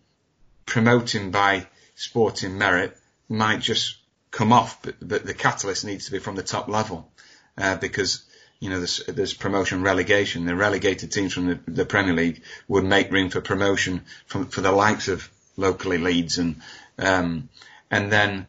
[0.65, 2.97] promoting by sporting merit
[3.29, 3.97] might just
[4.31, 7.11] come off, but, but the catalyst needs to be from the top level
[7.59, 8.25] uh, because
[8.61, 10.45] you know, there's, there's, promotion relegation.
[10.45, 14.61] The relegated teams from the, the, Premier League would make room for promotion from, for
[14.61, 16.61] the likes of locally Leeds and
[16.97, 17.49] um,
[17.91, 18.47] and then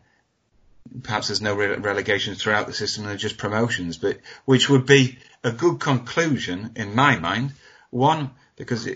[1.02, 5.18] perhaps there's no re- relegation throughout the system, they're just promotions, but which would be
[5.44, 7.52] a good conclusion in my mind.
[7.90, 8.88] One, because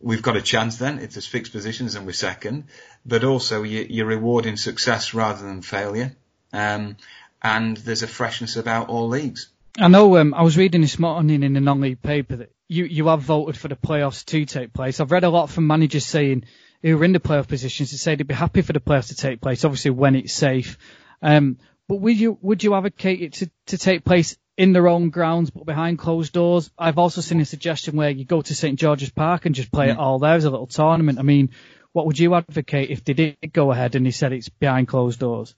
[0.00, 2.64] we've got a chance then if there's fixed positions and we're second,
[3.04, 6.16] but also you, are rewarding success rather than failure.
[6.52, 6.96] Um,
[7.42, 9.48] and there's a freshness about all leagues.
[9.78, 10.16] I know.
[10.16, 13.56] Um, I was reading this morning in the non-league paper that you you have voted
[13.56, 15.00] for the playoffs to take place.
[15.00, 16.44] I've read a lot from managers saying
[16.82, 19.16] who are in the playoff positions to say they'd be happy for the playoffs to
[19.16, 20.76] take place, obviously when it's safe.
[21.22, 21.58] Um,
[21.88, 25.50] but would you would you advocate it to, to take place in their own grounds
[25.50, 26.70] but behind closed doors?
[26.78, 29.86] I've also seen a suggestion where you go to St George's Park and just play
[29.86, 29.92] yeah.
[29.92, 31.18] it all there as a little tournament.
[31.18, 31.50] I mean,
[31.92, 35.20] what would you advocate if they did go ahead and they said it's behind closed
[35.20, 35.54] doors?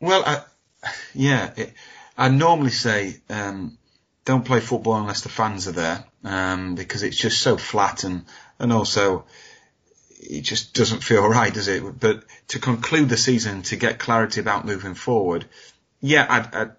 [0.00, 0.42] Well, I,
[1.14, 1.72] yeah, it,
[2.16, 3.78] I normally say um,
[4.24, 8.24] don't play football unless the fans are there um, because it's just so flat and
[8.58, 9.24] and also
[10.20, 12.00] it just doesn't feel right, does it?
[12.00, 15.46] But to conclude the season, to get clarity about moving forward,
[16.00, 16.70] yeah, I'd, I'd,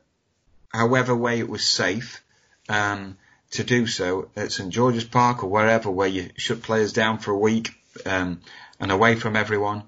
[0.75, 2.23] however way it was safe
[2.69, 3.17] um,
[3.51, 7.31] to do so at St George's Park or wherever, where you shut players down for
[7.31, 7.73] a week
[8.05, 8.41] um,
[8.79, 9.83] and away from everyone,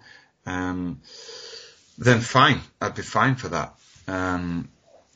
[0.46, 1.02] um,
[1.98, 3.76] then fine, I'd be fine for that.
[4.08, 4.70] Um,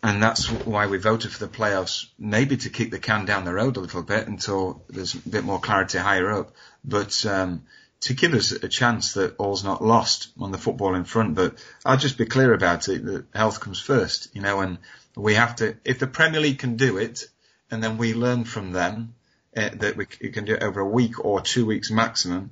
[0.03, 3.53] and that's why we voted for the playoffs, maybe to kick the can down the
[3.53, 6.51] road a little bit until there's a bit more clarity higher up.
[6.83, 7.63] But um,
[8.01, 11.35] to give us a chance that all's not lost on the football in front.
[11.35, 14.79] But I'll just be clear about it that health comes first, you know, and
[15.15, 17.27] we have to, if the Premier League can do it
[17.69, 19.15] and then we learn from them
[19.55, 22.51] uh, that we can do it over a week or two weeks maximum,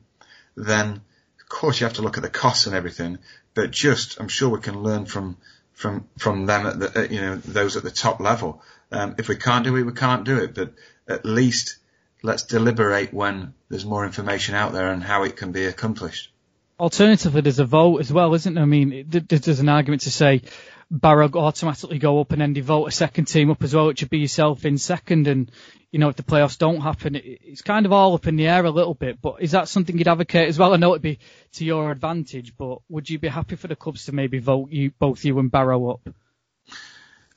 [0.55, 1.01] then
[1.41, 3.17] of course you have to look at the costs and everything,
[3.53, 5.37] but just, I'm sure we can learn from,
[5.73, 8.61] from, from them at the, uh, you know, those at the top level.
[8.91, 10.73] Um, if we can't do it, we can't do it, but
[11.07, 11.77] at least
[12.21, 16.31] let's deliberate when there's more information out there and how it can be accomplished.
[16.79, 18.63] Alternatively, there's a vote as well, isn't there?
[18.63, 20.43] I mean, there's an argument to say
[20.91, 24.09] Barrow automatically go up and then devote a second team up as well, which would
[24.09, 25.27] be yourself in second.
[25.27, 25.51] And,
[25.91, 28.65] you know, if the playoffs don't happen, it's kind of all up in the air
[28.65, 29.21] a little bit.
[29.21, 30.73] But is that something you'd advocate as well?
[30.73, 31.19] I know it'd be
[31.53, 34.91] to your advantage, but would you be happy for the clubs to maybe vote you,
[34.97, 36.09] both you and Barrow up?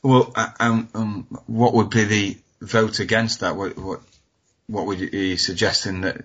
[0.02, 3.56] Well, um, um, what would be the vote against that?
[3.56, 4.00] What, what
[4.66, 6.24] what would you suggesting that?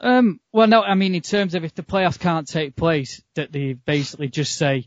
[0.00, 3.52] Um, well, no, I mean, in terms of if the playoffs can't take place, that
[3.52, 4.86] they basically just say,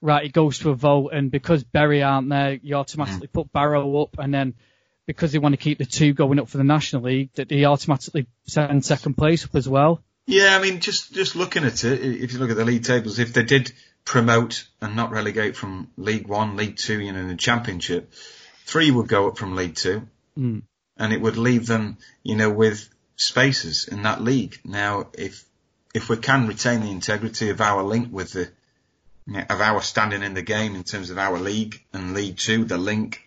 [0.00, 3.32] right, it goes to a vote, and because Bury aren't there, you automatically mm.
[3.32, 4.54] put Barrow up, and then
[5.06, 7.64] because they want to keep the two going up for the National League, that they
[7.64, 10.02] automatically send second place up as well.
[10.26, 13.18] Yeah, I mean, just just looking at it, if you look at the league tables,
[13.18, 13.72] if they did
[14.04, 18.12] promote and not relegate from League One, League Two, you know, in the Championship,
[18.64, 20.08] three would go up from League Two.
[20.36, 20.62] Mm
[20.96, 24.58] and it would leave them, you know, with spaces in that league.
[24.64, 25.44] Now, if
[25.94, 28.50] if we can retain the integrity of our link with the
[29.28, 32.78] of our standing in the game in terms of our league and League Two, the
[32.78, 33.22] link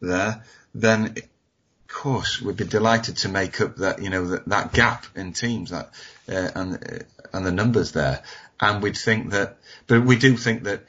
[0.00, 4.72] there, then of course we'd be delighted to make up that you know that, that
[4.72, 5.90] gap in teams that
[6.28, 8.22] uh, and uh, and the numbers there,
[8.60, 10.84] and we'd think that, but we do think that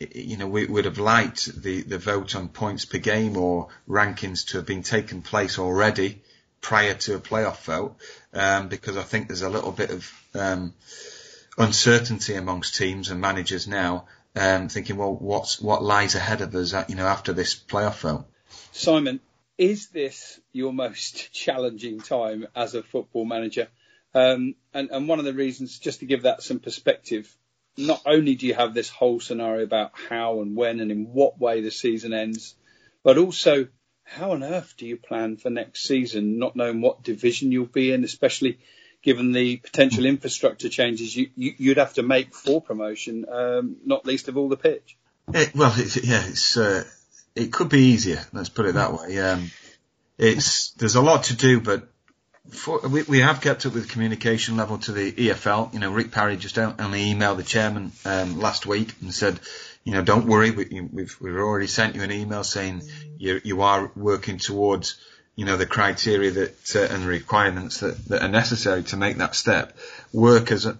[0.00, 4.46] you know, we would have liked the, the vote on points per game or rankings
[4.48, 6.22] to have been taken place already
[6.60, 7.96] prior to a playoff vote,
[8.32, 10.74] um, because I think there's a little bit of um,
[11.58, 16.74] uncertainty amongst teams and managers now, um, thinking, well, what's what lies ahead of us,
[16.88, 18.26] you know, after this playoff vote.
[18.72, 19.20] Simon,
[19.58, 23.68] is this your most challenging time as a football manager?
[24.14, 27.32] Um, and, and one of the reasons, just to give that some perspective,
[27.76, 31.38] not only do you have this whole scenario about how and when and in what
[31.38, 32.56] way the season ends,
[33.04, 33.68] but also
[34.02, 37.92] how on earth do you plan for next season, not knowing what division you'll be
[37.92, 38.58] in, especially
[39.02, 44.04] given the potential infrastructure changes you, you, would have to make for promotion, um, not
[44.04, 44.96] least of all the pitch.
[45.32, 46.84] It, well, yeah, it's uh,
[47.34, 48.20] it could be easier.
[48.32, 49.18] Let's put it that way.
[49.18, 49.50] Um,
[50.18, 51.88] it's there's a lot to do, but
[52.50, 55.72] for, we, we have kept up with communication level to the EFL.
[55.72, 59.38] You know, Rick Parry just only emailed the chairman um, last week and said,
[59.84, 62.82] you know, don't worry, we, we've we've already sent you an email saying
[63.18, 64.98] you you are working towards
[65.40, 69.34] you know the criteria that uh, and requirements that, that are necessary to make that
[69.34, 69.74] step.
[70.12, 70.74] Work has, uh,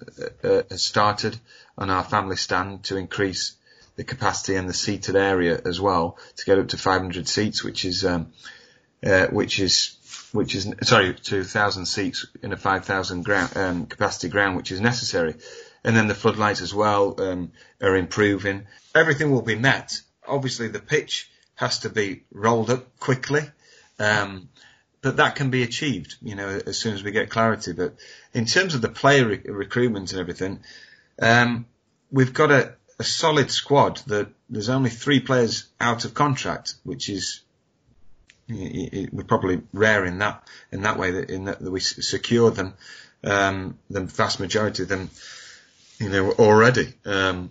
[0.44, 1.40] uh, has started
[1.78, 3.54] on our family stand to increase
[3.96, 7.86] the capacity and the seated area as well to get up to 500 seats, which
[7.86, 8.34] is um,
[9.02, 9.96] uh, which is
[10.32, 15.36] which is sorry, 2,000 seats in a 5,000 ground, um, capacity ground, which is necessary.
[15.84, 18.66] And then the floodlights as well um, are improving.
[18.94, 20.02] Everything will be met.
[20.28, 23.40] Obviously, the pitch has to be rolled up quickly,
[24.00, 24.48] um,
[25.02, 27.72] but that can be achieved, you know, as soon as we get clarity.
[27.72, 27.94] But
[28.34, 30.60] in terms of the player re- recruitment and everything,
[31.20, 31.66] um,
[32.10, 37.08] we've got a, a solid squad that there's only three players out of contract, which
[37.08, 37.40] is
[38.48, 42.74] we're probably rare in that in that way that in that, that we secure them,
[43.22, 45.08] um, the vast majority of them,
[45.98, 47.50] you know, already, um,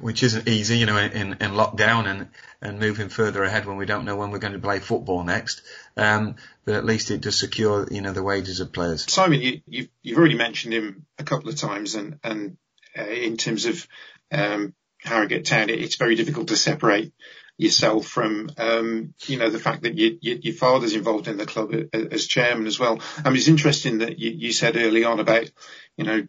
[0.00, 2.28] which isn't easy, you know, in, in lockdown and
[2.60, 5.62] and moving further ahead when we don't know when we're going to play football next.
[5.96, 9.10] Um, but at least it does secure, you know, the wages of players.
[9.10, 12.56] Simon, you, you've, you've already mentioned him a couple of times, and and
[12.96, 13.86] uh, in terms of
[14.30, 17.12] um, Harrogate Town, it, it's very difficult to separate
[17.58, 21.46] yourself from, um, you know, the fact that you, you, your father's involved in the
[21.46, 23.00] club as chairman as well.
[23.18, 25.50] I mean, it's interesting that you, you said early on about,
[25.96, 26.26] you know,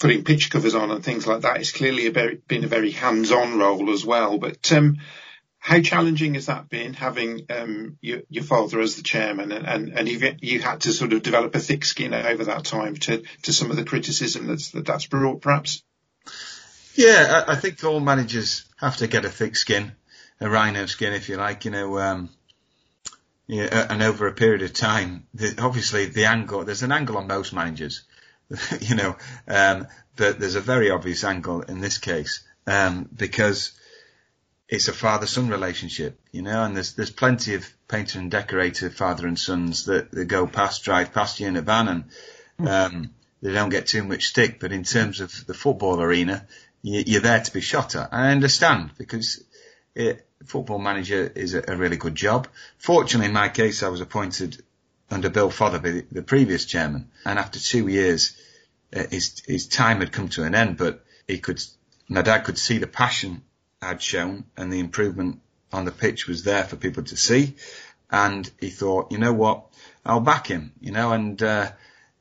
[0.00, 1.58] putting pitch covers on and things like that.
[1.58, 4.38] It's clearly a very, been a very hands-on role as well.
[4.38, 4.98] But um,
[5.62, 9.96] how challenging has that been having um, your, your, father as the chairman, and and,
[9.96, 13.22] and you you had to sort of develop a thick skin over that time to
[13.42, 15.84] to some of the criticism that's that that's brought, perhaps.
[16.96, 19.92] Yeah, I, I think all managers have to get a thick skin,
[20.40, 21.64] a rhino skin, if you like.
[21.64, 22.30] You know, um,
[23.46, 27.28] yeah, and over a period of time, the, obviously the angle there's an angle on
[27.28, 28.02] most managers,
[28.80, 29.16] you know,
[29.48, 29.86] um,
[30.16, 33.72] but there's a very obvious angle in this case um, because
[34.68, 39.26] it's a father-son relationship, you know, and there's there's plenty of painter and decorator father
[39.26, 42.04] and sons that, that go past, drive past you in a van, and
[42.58, 42.66] hmm.
[42.66, 43.10] um,
[43.42, 44.60] they don't get too much stick.
[44.60, 46.46] But in terms of the football arena,
[46.80, 48.12] you, are there to be shot at.
[48.12, 49.44] I understand because
[49.94, 52.48] it, football manager is a, a, really good job.
[52.78, 54.62] Fortunately, in my case, I was appointed
[55.12, 58.36] under Bill Fotherby, the previous chairman, and after two years,
[58.94, 60.76] uh, his his time had come to an end.
[60.76, 61.62] But he could,
[62.08, 63.42] my dad could see the passion
[63.80, 65.40] I'd shown, and the improvement
[65.72, 67.54] on the pitch was there for people to see.
[68.10, 69.66] And he thought, you know what,
[70.04, 71.70] I'll back him, you know, and uh,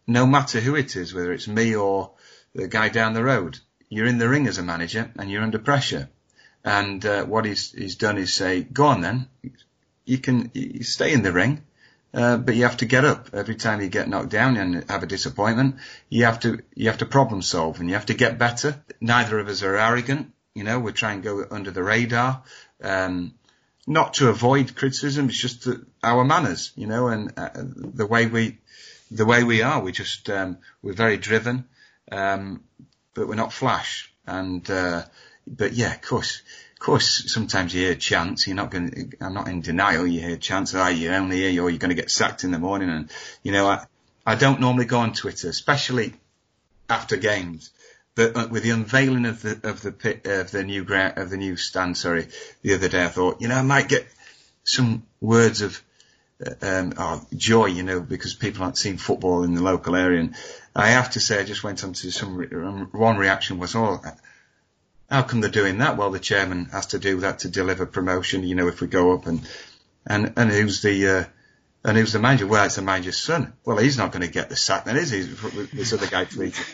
[0.07, 2.11] no matter who it is, whether it's me or
[2.55, 5.59] the guy down the road, you're in the ring as a manager and you're under
[5.59, 6.09] pressure.
[6.63, 9.27] And uh, what he's, he's done is say, go on then,
[10.05, 11.63] you can you stay in the ring,
[12.13, 15.03] uh, but you have to get up every time you get knocked down and have
[15.03, 15.75] a disappointment.
[16.09, 18.83] You have to you have to problem solve and you have to get better.
[18.99, 20.33] Neither of us are arrogant.
[20.53, 22.43] You know, we try and go under the radar,
[22.83, 23.33] um,
[23.87, 25.29] not to avoid criticism.
[25.29, 25.67] It's just
[26.03, 28.57] our manners, you know, and uh, the way we
[29.09, 29.81] the way we are.
[29.81, 31.65] We just um, we're very driven.
[32.11, 32.63] Um,
[33.13, 34.11] but we're not flash.
[34.25, 35.03] And, uh,
[35.47, 36.41] but yeah, of course,
[36.81, 38.47] course, sometimes you hear chants.
[38.47, 40.05] You're not going to, I'm not in denial.
[40.05, 42.59] You hear chants, oh, you only hear, or you're going to get sacked in the
[42.59, 42.89] morning.
[42.89, 43.09] And,
[43.43, 43.85] you know, I,
[44.25, 46.13] I don't normally go on Twitter, especially
[46.89, 47.71] after games.
[48.15, 51.29] But uh, with the unveiling of the, of the pit, of the new ground, of
[51.29, 52.27] the new stand, sorry,
[52.61, 54.05] the other day, I thought, you know, I might get
[54.63, 55.81] some words of,
[56.45, 60.19] uh, um, oh, joy, you know, because people aren't seeing football in the local area.
[60.19, 60.35] And
[60.75, 64.01] I have to say, I just went on to some, um, one reaction was, oh,
[65.11, 65.97] how come they're doing that?
[65.97, 69.13] Well, the chairman has to do that to deliver promotion, you know, if we go
[69.13, 69.41] up and,
[70.07, 71.23] and, and who's the, uh,
[71.83, 72.47] and who's the manager?
[72.47, 73.53] Well, it's the manager's son.
[73.65, 75.21] Well, he's not going to get the sack then, is he?
[75.21, 76.65] This other guy tweeted.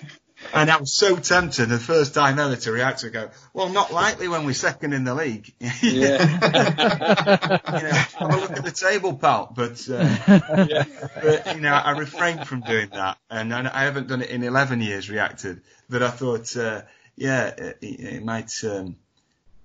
[0.54, 3.92] And I was so tempted the first time ever to react to go, well, not
[3.92, 5.52] likely when we're second in the league.
[5.60, 5.72] Yeah.
[5.84, 9.52] you know, have a look at the table, pal.
[9.56, 10.84] But, uh, yeah.
[11.16, 13.18] but, you know, I refrained from doing that.
[13.32, 15.62] And, and, I haven't done it in 11 years reacted.
[15.90, 16.84] But I thought, uh,
[17.18, 18.96] yeah, it, it might, um,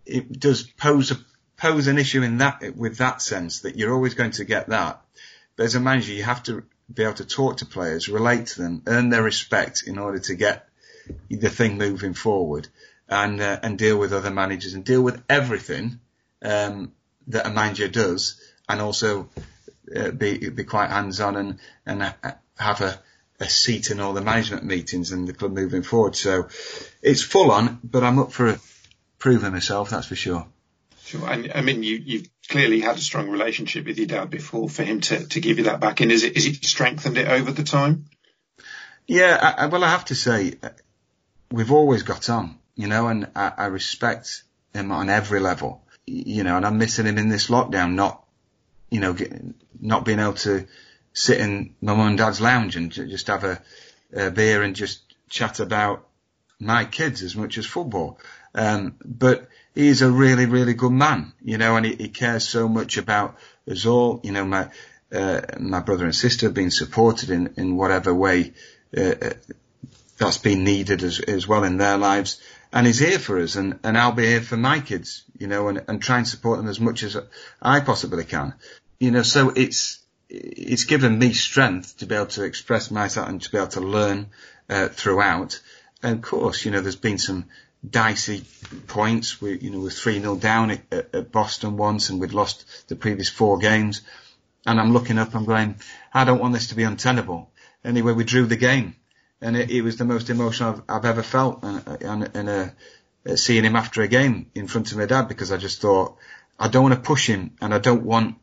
[0.04, 1.18] it does pose a,
[1.56, 5.00] pose an issue in that, with that sense that you're always going to get that.
[5.54, 8.62] But as a manager, you have to be able to talk to players, relate to
[8.62, 10.68] them, earn their respect in order to get
[11.28, 12.68] the thing moving forward
[13.08, 16.00] and uh, and deal with other managers and deal with everything
[16.42, 16.92] um,
[17.28, 19.28] that a manager does and also
[19.94, 22.12] uh, be be quite hands on and and uh,
[22.58, 22.98] have a,
[23.40, 26.16] a seat in all the management meetings and the club moving forward.
[26.16, 26.48] So
[27.02, 28.58] it's full on, but I'm up for
[29.18, 30.46] proving myself, that's for sure.
[31.04, 31.28] Sure.
[31.28, 34.84] And I mean, you, you've clearly had a strong relationship with your dad before for
[34.84, 36.10] him to, to give you that back in.
[36.10, 38.06] Is it, is it strengthened it over the time?
[39.06, 40.70] Yeah, I, I, well, I have to say, uh,
[41.50, 46.44] we've always got on, you know, and I, I respect him on every level, you
[46.44, 48.24] know, and I'm missing him in this lockdown, not,
[48.90, 49.32] you know, get,
[49.80, 50.66] not being able to
[51.12, 53.60] sit in my mum and dad's lounge and just have a,
[54.14, 56.06] a beer and just chat about
[56.62, 58.18] my kids as much as football.
[58.54, 62.68] Um, but he's a really, really good man, you know, and he, he cares so
[62.68, 63.36] much about
[63.70, 64.20] us all.
[64.22, 64.70] You know, my,
[65.12, 68.52] uh, my brother and sister have been supported in, in whatever way,
[68.96, 69.14] uh,
[70.18, 72.40] that's been needed as, as well in their lives.
[72.72, 75.68] And he's here for us and, and I'll be here for my kids, you know,
[75.68, 77.16] and, and try and support them as much as
[77.60, 78.54] I possibly can.
[79.00, 79.98] You know, so it's,
[80.28, 83.80] it's given me strength to be able to express myself and to be able to
[83.80, 84.28] learn,
[84.70, 85.60] uh, throughout.
[86.02, 87.46] Of course, you know, there's been some
[87.88, 88.44] dicey
[88.86, 89.40] points.
[89.40, 92.96] We, you know, we're 3 0 down at, at, Boston once and we'd lost the
[92.96, 94.02] previous four games.
[94.66, 95.76] And I'm looking up, I'm going,
[96.12, 97.50] I don't want this to be untenable.
[97.84, 98.94] Anyway, we drew the game
[99.40, 103.36] and it, it was the most emotional I've, I've ever felt and, and, and uh,
[103.36, 106.16] seeing him after a game in front of my dad because I just thought,
[106.58, 108.36] I don't want to push him and I don't want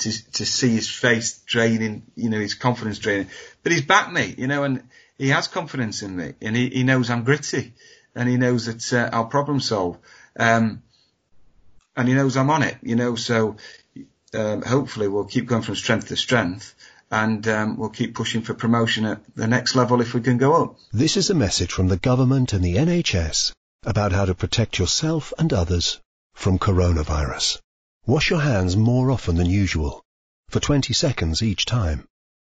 [0.00, 3.28] to, to see his face draining, you know, his confidence draining,
[3.62, 4.82] but he's backed me, you know, and
[5.20, 7.74] he has confidence in me and he, he knows I'm gritty
[8.14, 9.98] and he knows that uh, I'll problem solve.
[10.38, 10.82] Um,
[11.94, 13.56] and he knows I'm on it, you know, so
[14.32, 16.74] um, hopefully we'll keep going from strength to strength
[17.10, 20.62] and um, we'll keep pushing for promotion at the next level if we can go
[20.62, 20.78] up.
[20.90, 23.52] This is a message from the government and the NHS
[23.84, 26.00] about how to protect yourself and others
[26.34, 27.58] from coronavirus.
[28.06, 30.02] Wash your hands more often than usual,
[30.48, 32.06] for 20 seconds each time.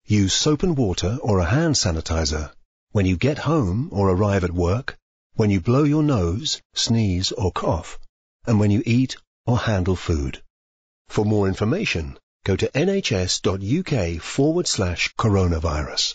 [0.08, 2.52] Use soap and water or a hand sanitizer
[2.92, 4.96] when you get home or arrive at work
[5.34, 7.98] when you blow your nose, sneeze or cough,
[8.46, 9.16] and when you eat
[9.46, 10.40] or handle food.
[11.08, 16.14] For more information, go to nhs.uk forward slash coronavirus.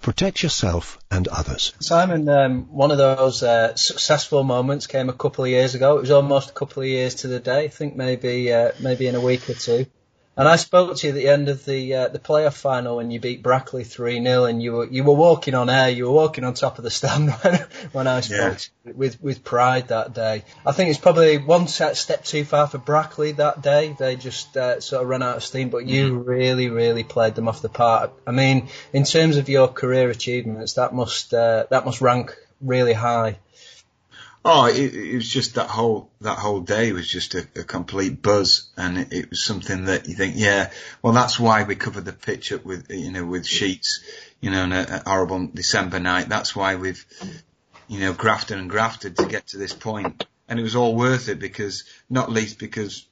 [0.00, 1.74] Protect yourself and others.
[1.80, 5.98] Simon, um, one of those uh, successful moments came a couple of years ago.
[5.98, 7.64] It was almost a couple of years to the day.
[7.64, 9.86] I think maybe uh, maybe in a week or two.
[10.34, 13.10] And I spoke to you at the end of the uh, the playoff final when
[13.10, 16.12] you beat Brackley three 0 and you were you were walking on air, you were
[16.12, 18.92] walking on top of the stand when, when I spoke yeah.
[18.94, 20.44] with with pride that day.
[20.64, 23.94] I think it's probably one set step too far for Brackley that day.
[23.98, 26.28] They just uh, sort of ran out of steam, but you mm-hmm.
[26.28, 28.12] really really played them off the park.
[28.26, 32.94] I mean, in terms of your career achievements, that must uh, that must rank really
[32.94, 33.36] high.
[34.44, 38.22] Oh, it, it, was just that whole that whole day was just a, a complete
[38.22, 42.04] buzz, and it, it, was something that you think, yeah, well, that's why we covered
[42.04, 44.02] the pitch up with you know with sheets,
[44.40, 46.28] you know, on a, a horrible December night.
[46.28, 47.06] That's why we've
[47.86, 51.28] you know grafted and grafted to get to this point, and it was all worth
[51.28, 53.06] it because not least because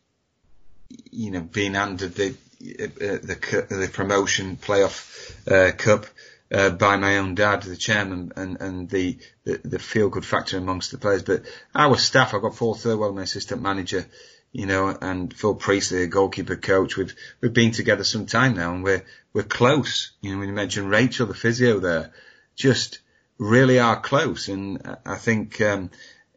[1.12, 6.06] you know being handed the uh, the the promotion playoff uh, cup
[6.52, 10.58] uh, by my own dad, the chairman, and, and the, the, the feel good factor
[10.58, 11.22] amongst the players.
[11.22, 14.06] But our staff, I've got Paul Thirlwell, my assistant manager,
[14.52, 16.96] you know, and Phil Priestley, a goalkeeper coach.
[16.96, 20.12] We've, we've been together some time now and we're, we're close.
[20.20, 22.12] You know, when you mentioned Rachel, the physio there,
[22.56, 22.98] just
[23.38, 24.48] really are close.
[24.48, 25.90] And I think, um,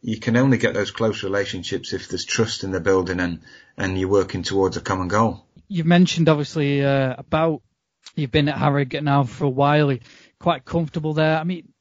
[0.04, 3.39] you can only get those close relationships if there's trust in the building and,
[3.78, 5.45] and you're working towards a common goal.
[5.69, 7.62] You've mentioned obviously, uh, about
[8.15, 9.91] You've been at Harrogate now for a while.
[9.91, 10.01] You're
[10.39, 11.37] quite comfortable there.
[11.37, 11.73] I mean,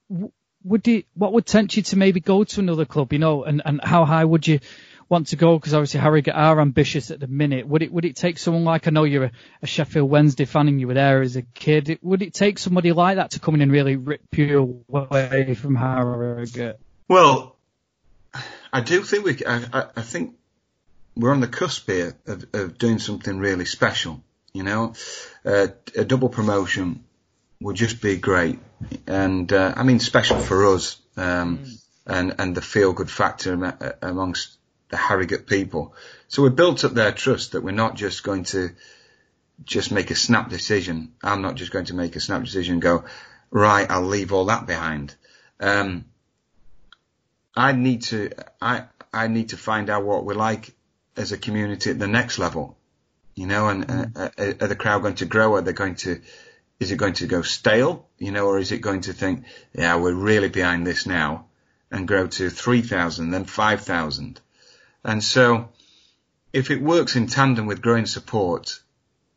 [0.65, 3.63] would you, what would tempt you to maybe go to another club, you know, and,
[3.65, 4.61] and how high would you
[5.09, 5.59] want to go?
[5.59, 7.67] Because obviously Harrogate are ambitious at the minute.
[7.67, 9.33] Would it, would it take someone like, I know you're a,
[9.63, 11.99] a Sheffield Wednesday fan and you were there as a kid.
[12.03, 15.75] Would it take somebody like that to come in and really rip you away from
[15.75, 16.79] Harrogate?
[17.09, 17.57] Well,
[18.73, 20.37] I do think we, I, I think
[21.15, 24.23] we're on the cusp here of, of doing something really special.
[24.55, 24.95] You know,
[25.45, 27.05] uh, a double promotion
[27.61, 28.59] would just be great,
[29.07, 31.83] and uh, I mean special for us, um, mm.
[32.07, 34.59] and and the feel good factor amongst
[34.91, 35.95] the Harrogate people.
[36.29, 38.71] So we built up their trust that we're not just going to
[39.65, 41.15] just make a snap decision.
[41.23, 43.05] I'm not just going to make a snap decision and go,
[43.51, 45.15] right, I'll leave all that behind.
[45.61, 46.05] Um,
[47.55, 48.31] I need to,
[48.61, 50.75] I, I need to find out what we're like
[51.17, 52.77] as a community at the next level
[53.35, 54.17] you know, and mm.
[54.17, 55.55] uh, uh, are the crowd going to grow?
[55.55, 56.21] Are they going to,
[56.81, 59.97] is it going to go stale, you know, or is it going to think, yeah,
[59.97, 61.47] we're really behind this now
[61.91, 64.41] and grow to 3,000, then 5,000?
[65.05, 65.71] And so
[66.53, 68.81] if it works in tandem with growing support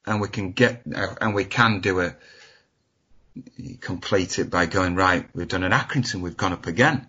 [0.06, 2.16] and we can get, uh, and we can do a,
[3.82, 7.08] complete it by going, right, we've done an Accrington, we've gone up again.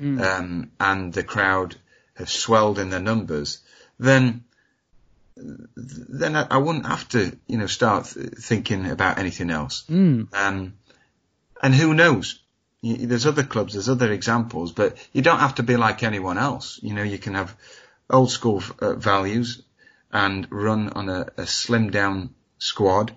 [0.00, 0.22] Mm.
[0.22, 1.76] Um, and the crowd
[2.14, 3.60] have swelled in their numbers,
[3.98, 4.44] then
[5.38, 9.84] then I, I wouldn't have to, you know, start thinking about anything else.
[9.88, 10.34] Mm.
[10.34, 10.74] Um,
[11.62, 12.40] and who knows?
[12.82, 16.78] There's other clubs, there's other examples, but you don't have to be like anyone else.
[16.82, 17.56] You know, you can have
[18.08, 19.62] old school uh, values
[20.12, 23.12] and run on a, a slim down squad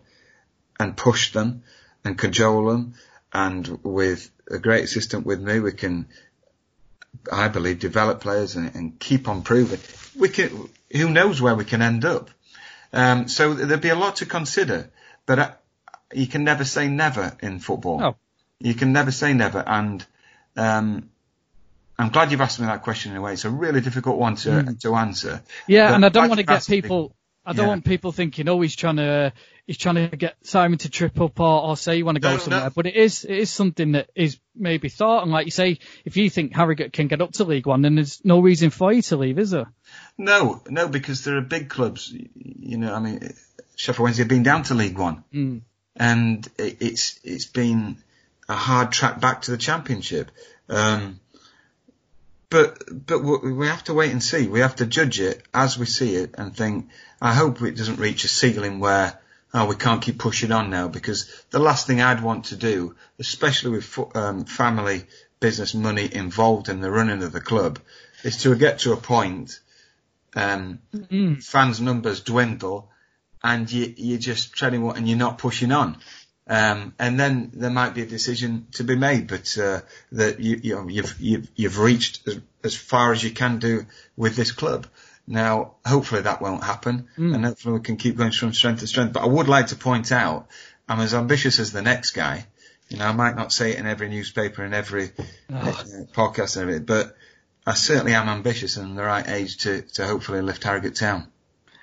[0.79, 1.63] and push them
[2.03, 2.95] and cajole them.
[3.33, 6.07] And with a great assistant with me, we can,
[7.31, 9.79] I believe, develop players and, and keep on proving.
[10.17, 12.29] We can, who knows where we can end up?
[12.93, 14.89] Um, so there'd be a lot to consider,
[15.25, 15.51] but uh,
[16.13, 17.99] you can never say never in football.
[17.99, 18.15] No.
[18.59, 19.63] You can never say never.
[19.65, 20.05] And,
[20.57, 21.09] um,
[21.97, 23.33] I'm glad you've asked me that question in a way.
[23.33, 24.79] It's a really difficult one to, Mm.
[24.81, 25.41] to answer.
[25.67, 27.15] Yeah, and I don't want to get people.
[27.45, 27.69] I don't Yeah.
[27.69, 29.33] want people thinking, oh, he's trying to
[29.65, 32.31] he's trying to get Simon to trip up or, or say you want to go
[32.33, 32.63] No, somewhere.
[32.65, 32.69] no.
[32.75, 35.23] But it is it is something that is maybe thought.
[35.23, 37.95] And like you say, if you think Harrogate can get up to League One, then
[37.95, 39.71] there's no reason for you to leave, is there?
[40.17, 42.11] No, no, because there are big clubs.
[42.13, 43.33] You know, I mean,
[43.75, 45.61] Sheffield Wednesday have been down to League One, Mm.
[45.95, 47.97] and it- it's it's been
[48.47, 50.29] a hard track back to the Championship.
[50.69, 51.19] Um,
[52.49, 54.47] but but we we have to wait and see.
[54.47, 56.89] We have to judge it as we see it and think.
[57.21, 59.17] I hope it doesn't reach a ceiling where
[59.53, 62.95] oh we can't keep pushing on now because the last thing I'd want to do,
[63.19, 65.05] especially with um, family
[65.39, 67.79] business money involved in the running of the club,
[68.23, 69.59] is to get to a point
[70.35, 71.43] um, Mm.
[71.43, 72.89] fans' numbers dwindle,
[73.43, 75.97] and you you're just treading water and you're not pushing on.
[76.47, 79.81] Um, and then there might be a decision to be made, but uh,
[80.13, 83.85] that you, you know, you've you've you've reached as, as far as you can do
[84.17, 84.87] with this club.
[85.27, 87.35] Now, hopefully that won't happen, Mm.
[87.35, 89.13] and hopefully we can keep going from strength to strength.
[89.13, 90.47] But I would like to point out,
[90.89, 92.47] I'm as ambitious as the next guy.
[92.89, 95.11] You know, I might not say it in every newspaper and every
[95.49, 95.55] Oh.
[95.55, 97.15] uh, podcast and everything, but
[97.71, 101.27] I certainly am ambitious and the right age to, to hopefully lift Harrogate Town.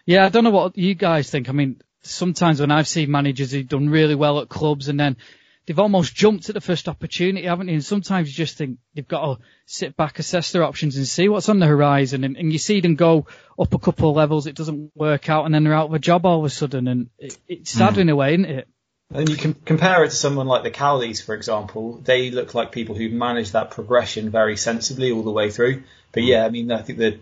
[0.05, 1.49] Yeah, I don't know what you guys think.
[1.49, 5.16] I mean, sometimes when I've seen managers who've done really well at clubs and then
[5.64, 7.72] they've almost jumped at the first opportunity, haven't they?
[7.72, 11.28] And sometimes you just think they've got to sit back, assess their options and see
[11.30, 12.22] what's on the horizon.
[12.24, 13.26] And, and you see them go
[13.59, 15.99] up a couple of levels, it doesn't work out, and then they're out of a
[15.99, 16.86] job all of a sudden.
[16.86, 17.99] And it, it's sad Mm.
[17.99, 18.68] in a way, isn't it?
[19.11, 21.98] And you can compare it to someone like the Cowleys, for example.
[22.04, 25.84] They look like people who manage that progression very sensibly all the way through.
[26.12, 27.18] But yeah, I mean, I think the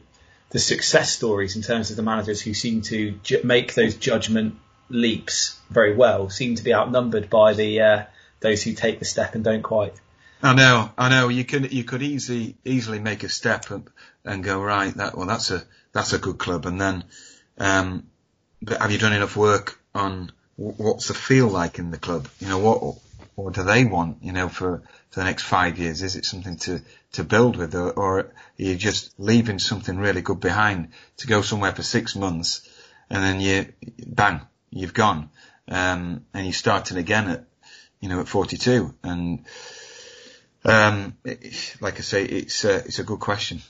[0.50, 4.56] the success stories in terms of the managers who seem to ju- make those judgment
[4.88, 8.04] leaps very well seem to be outnumbered by the uh,
[8.40, 9.94] those who take the step and don't quite.
[10.42, 11.28] I know, I know.
[11.28, 13.90] You could you could easily easily make a step up
[14.24, 14.92] and go right.
[14.94, 15.62] That well, that's a
[15.92, 16.66] that's a good club.
[16.66, 17.04] And then,
[17.58, 18.08] um,
[18.60, 22.28] but have you done enough work on what's the feel like in the club?
[22.40, 22.96] You know what
[23.34, 24.22] what do they want?
[24.22, 26.80] You know for for the next five years, is it something to
[27.12, 30.88] to build with, or, or are you just leaving something really good behind
[31.18, 32.68] to go somewhere for six months,
[33.10, 33.72] and then you
[34.06, 34.40] bang,
[34.70, 35.30] you've gone,
[35.68, 37.44] um, and you're starting again at
[38.00, 39.44] you know at 42 and
[40.64, 43.62] um, it- like I say, it's uh, it's a good question.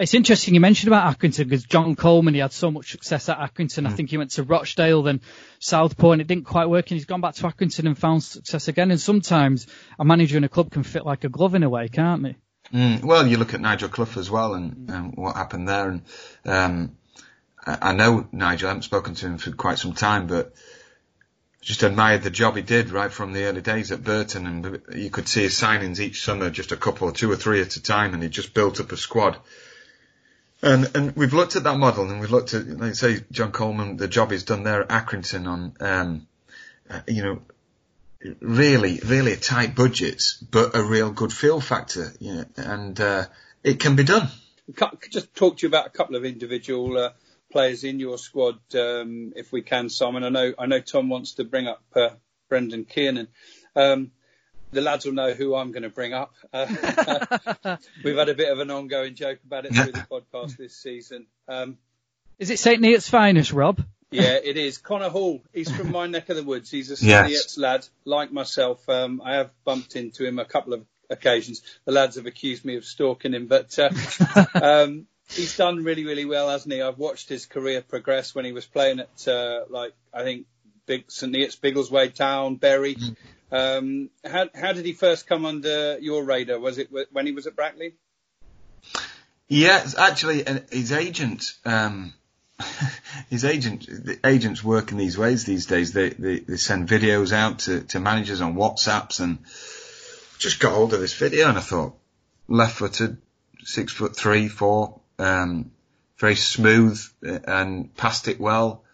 [0.00, 3.38] It's interesting you mentioned about Accrington because John Coleman, he had so much success at
[3.38, 3.86] Accrington.
[3.86, 3.96] I Mm.
[3.96, 5.20] think he went to Rochdale, then
[5.58, 6.90] Southport, and it didn't quite work.
[6.90, 8.90] And he's gone back to Accrington and found success again.
[8.90, 9.66] And sometimes
[9.98, 12.36] a manager in a club can fit like a glove in a way, can't they?
[12.72, 15.90] Mm, well, you look at Nigel Clough as well, and, and what happened there.
[15.90, 16.02] And
[16.46, 16.96] um,
[17.66, 18.68] I, I know Nigel.
[18.68, 20.54] I haven't spoken to him for quite some time, but
[21.60, 24.46] just admired the job he did right from the early days at Burton.
[24.46, 27.60] And you could see his signings each summer, just a couple or two or three
[27.60, 29.36] at a time, and he just built up a squad.
[30.62, 33.96] And and we've looked at that model, and we've looked at, like say, John Coleman,
[33.96, 36.26] the job he's done there at Accrington on, um,
[36.90, 37.42] uh, you know,
[38.40, 43.24] really, really tight budgets, but a real good feel factor, you know, and uh,
[43.64, 44.28] it can be done.
[45.10, 47.10] Just talk to you about a couple of individual uh,
[47.50, 50.24] players in your squad, um, if we can, Simon.
[50.24, 52.10] I know I know Tom wants to bring up uh,
[52.48, 53.28] Brendan Kiernan.
[53.74, 54.12] Um,
[54.72, 56.32] the lads will know who I'm going to bring up.
[56.52, 56.66] Uh,
[58.04, 61.26] we've had a bit of an ongoing joke about it through the podcast this season.
[61.48, 61.78] Um,
[62.38, 62.80] Is it St.
[62.80, 63.80] Neots' finest, Rob?
[64.10, 64.78] yeah, it is.
[64.90, 65.42] Connor Hall.
[65.52, 66.70] He's from my neck of the woods.
[66.70, 67.26] He's a Yes.
[67.28, 68.88] St Neots lad, like myself.
[68.88, 71.62] Um, I have bumped into him a couple of occasions.
[71.84, 73.90] The lads have accused me of stalking him, but uh,
[74.54, 76.80] um, he's done really, really well, hasn't he?
[76.82, 80.46] I've watched his career progress when he was playing at, uh, like, I think,
[80.86, 82.96] Big St Neots, Biggleswade Town, Bury.
[83.52, 86.58] Um, how, how did he first come under your radar?
[86.58, 87.94] Was it when he was at Brackley?
[89.48, 92.14] It's actually, his agent, um,
[93.30, 95.92] his agent, the agents work in these ways these days.
[95.92, 99.38] They, they, they send videos out to, to managers on WhatsApps and
[100.38, 101.94] just got hold of this video and I thought,
[102.46, 103.16] left footed,
[103.64, 105.72] six foot three, four, um,
[106.18, 108.84] very smooth uh, and passed it well,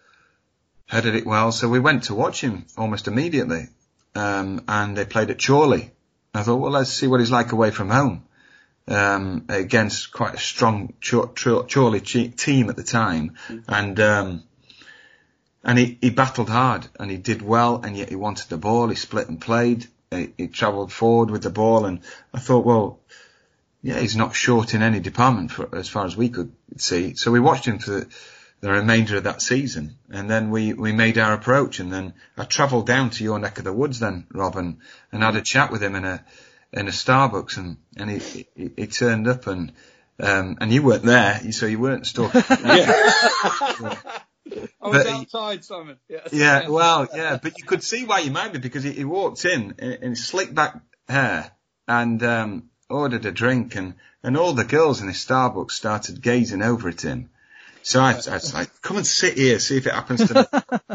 [0.87, 1.51] headed it well.
[1.51, 3.67] So we went to watch him almost immediately.
[4.15, 5.91] Um, and they played at Chorley.
[6.33, 8.23] I thought, well, let's see what he's like away from home.
[8.87, 13.35] Um, against quite a strong Chorley team at the time.
[13.67, 14.43] And, um,
[15.63, 18.87] and he, he battled hard and he did well and yet he wanted the ball.
[18.87, 19.87] He split and played.
[20.09, 21.99] He, he travelled forward with the ball and
[22.33, 22.99] I thought, well,
[23.83, 27.15] yeah, he's not short in any department for, as far as we could see.
[27.15, 28.07] So we watched him for the,
[28.59, 29.97] the remainder of that season.
[30.09, 33.57] And then we, we made our approach and then I travelled down to your neck
[33.59, 34.79] of the woods then, Robin,
[35.11, 36.23] and had a chat with him in a,
[36.73, 39.73] in a Starbucks and, and he, he, he turned up and,
[40.19, 42.33] um, and you weren't there, so you weren't stuck.
[42.49, 42.49] yeah.
[44.81, 45.97] I was but outside, Simon.
[46.07, 46.29] Yes.
[46.31, 49.45] Yeah, well, yeah, but you could see why you might be because he, he walked
[49.45, 51.51] in in, in slick back hair
[51.87, 56.61] and, um, ordered a drink and, and all the girls in the Starbucks started gazing
[56.61, 57.29] over at him.
[57.83, 60.43] So I, I was like, come and sit here, see if it happens to me.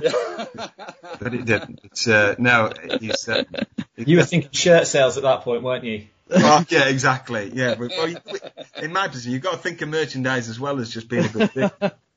[1.20, 1.80] but it didn't.
[1.85, 3.45] It's, uh, no, he's, uh,
[3.97, 6.07] you were thinking shirt sales at that point, weren't you?
[6.30, 7.51] oh, yeah, exactly.
[7.55, 7.76] Yeah.
[7.78, 8.14] Well,
[8.80, 11.28] in my position, you've got to think of merchandise as well as just being a
[11.28, 11.70] good thing.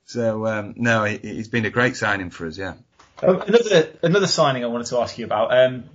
[0.06, 2.76] So, um, no, he, has been a great signing for us, yeah.
[3.24, 5.58] Um, another, another signing I wanted to ask you about.
[5.58, 5.86] Um,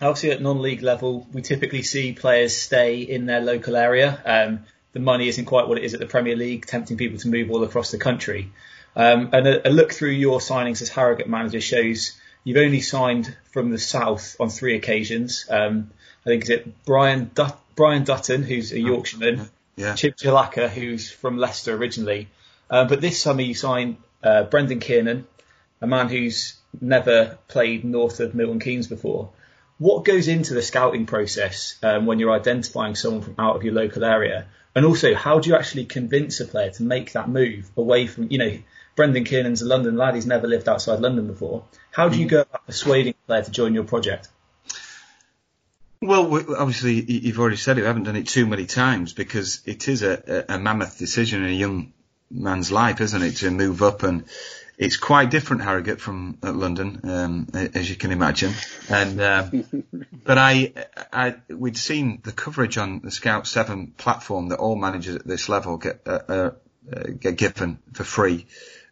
[0.00, 4.20] obviously at non-league level, we typically see players stay in their local area.
[4.24, 7.28] Um, the money isn't quite what it is at the Premier League, tempting people to
[7.28, 8.52] move all across the country.
[8.96, 13.36] Um, and a, a, look through your signings as Harrogate manager shows you've only signed
[13.52, 15.46] from the south on three occasions.
[15.48, 15.90] Um,
[16.26, 19.94] I think is it Brian Dut- Brian Dutton, who's a Yorkshireman, yeah.
[19.94, 22.28] Chip Jalaka, who's from Leicester originally.
[22.68, 25.26] Uh, but this summer you signed uh, Brendan Kiernan,
[25.80, 29.30] a man who's never played north of Milton Keynes before.
[29.78, 33.72] What goes into the scouting process um, when you're identifying someone from out of your
[33.72, 34.46] local area?
[34.74, 38.30] And also, how do you actually convince a player to make that move away from,
[38.30, 38.58] you know,
[38.96, 41.64] Brendan Kiernan's a London lad, he's never lived outside London before.
[41.90, 42.30] How do you mm.
[42.30, 44.28] go about persuading a player to join your project?
[46.02, 47.82] Well, obviously, you've already said it.
[47.82, 51.50] We haven't done it too many times because it is a, a mammoth decision in
[51.50, 51.92] a young
[52.30, 54.24] man's life, isn't it, to move up and
[54.80, 58.54] it's quite different Harrogate from uh, London, um, as you can imagine.
[58.88, 59.84] And um,
[60.24, 60.72] but I,
[61.12, 65.50] I, we'd seen the coverage on the Scout Seven platform that all managers at this
[65.50, 66.50] level get uh, uh,
[66.90, 68.46] uh, get given for free,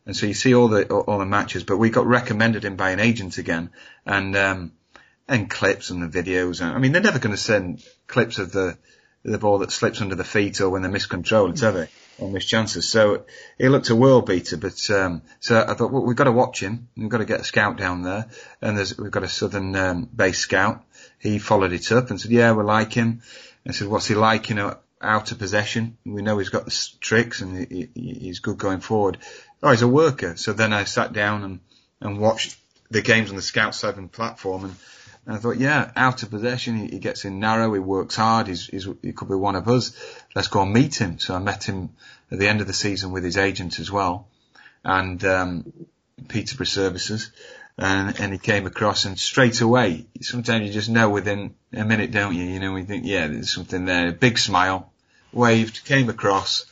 [0.05, 1.65] and so you see all the all the matches.
[1.65, 3.71] But we got recommended in by an agent again,
[4.05, 4.73] and um,
[5.27, 6.61] and clips and the videos.
[6.61, 8.77] I mean, they're never going to send clips of the
[9.25, 11.89] the ball that slips under the feet or when they miscontrol it, are they?
[12.27, 12.89] Miss chances.
[12.89, 13.25] So
[13.59, 16.61] he looked a world beater, but um, so I thought well, we've got to watch
[16.61, 16.89] him.
[16.97, 18.27] We've got to get a scout down there,
[18.61, 20.85] and there's we've got a southern um, base scout.
[21.19, 23.23] He followed it up and said, "Yeah, we like him."
[23.67, 24.49] I said, "What's he like?
[24.49, 25.97] You know, out of possession.
[26.05, 29.19] We know he's got the tricks and he, he's good going forward.
[29.63, 31.61] Oh, he's a worker." So then I sat down and
[32.01, 32.57] and watched
[32.91, 34.77] the games on the Scout Seven platform and.
[35.29, 38.47] And I thought, yeah, out of possession, he, he, gets in narrow, he works hard,
[38.47, 39.93] he's, he's, he could be one of us.
[40.35, 41.19] Let's go and meet him.
[41.19, 41.91] So I met him
[42.33, 44.27] at the end of the season with his agent as well,
[44.83, 45.73] and um,
[46.29, 47.31] Peterborough Services,
[47.77, 52.11] and, and he came across and straight away, sometimes you just know within a minute,
[52.11, 52.45] don't you?
[52.45, 54.13] You know, we think, yeah, there's something there.
[54.13, 54.91] Big smile,
[55.31, 56.65] waved, came across,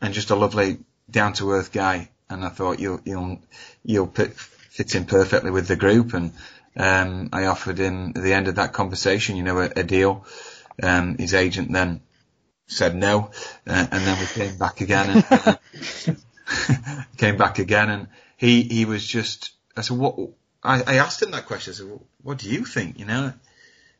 [0.00, 0.78] and just a lovely,
[1.08, 2.10] down to earth guy.
[2.28, 3.40] And I thought you'll you'll
[3.84, 6.32] you'll fit, fit in perfectly with the group, and
[6.76, 10.24] um, I offered him at the end of that conversation, you know, a, a deal.
[10.82, 12.00] Um, his agent then
[12.66, 13.30] said no,
[13.66, 16.18] uh, and then we came back again and
[17.18, 19.50] came back again, and he he was just.
[19.76, 20.18] I said, what?
[20.62, 21.72] I, I asked him that question.
[21.72, 22.98] I said, well, what do you think?
[22.98, 23.32] You know,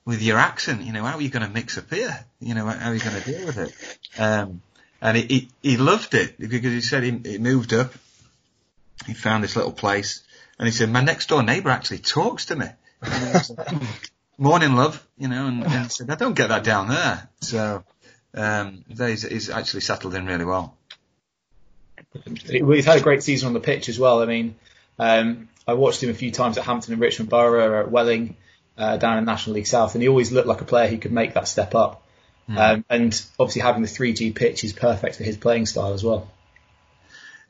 [0.05, 2.25] with your accent, you know, how are you going to mix up here?
[2.41, 4.21] You know, how are you going to deal with it?
[4.21, 4.63] Um,
[5.01, 7.93] and he, he, he loved it because he said he, he moved up.
[9.07, 10.23] He found this little place
[10.59, 12.67] and he said, my next door neighbour actually talks to me.
[14.39, 17.29] Morning, love, you know, and, and said, I don't get that down there.
[17.41, 17.85] So,
[18.35, 20.77] um, he's, he's actually settled in really well.
[22.47, 24.23] He's had a great season on the pitch as well.
[24.23, 24.57] I mean,
[24.99, 28.37] um, I watched him a few times at Hampton and Richmond Borough, at Welling,
[28.77, 31.13] uh, down in National League South, and he always looked like a player who could
[31.13, 32.03] make that step up.
[32.49, 32.59] Mm.
[32.59, 36.31] Um, and obviously having the 3G pitch is perfect for his playing style as well.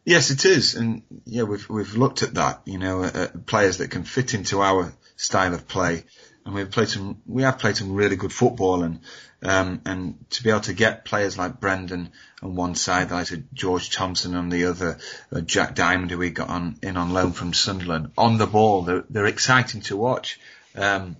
[0.04, 2.62] Yes, it is, and yeah, we've we've looked at that.
[2.64, 6.04] You know, uh, players that can fit into our style of play,
[6.44, 7.22] and we've played some.
[7.24, 9.00] We have played some really good football, and
[9.44, 12.10] um, and to be able to get players like Brendan
[12.42, 14.98] on one side, like George Thompson on the other,
[15.32, 18.82] uh, Jack Diamond, who we got on in on loan from Sunderland, on the ball,
[18.82, 20.40] they're, they're exciting to watch.
[20.74, 21.16] Um,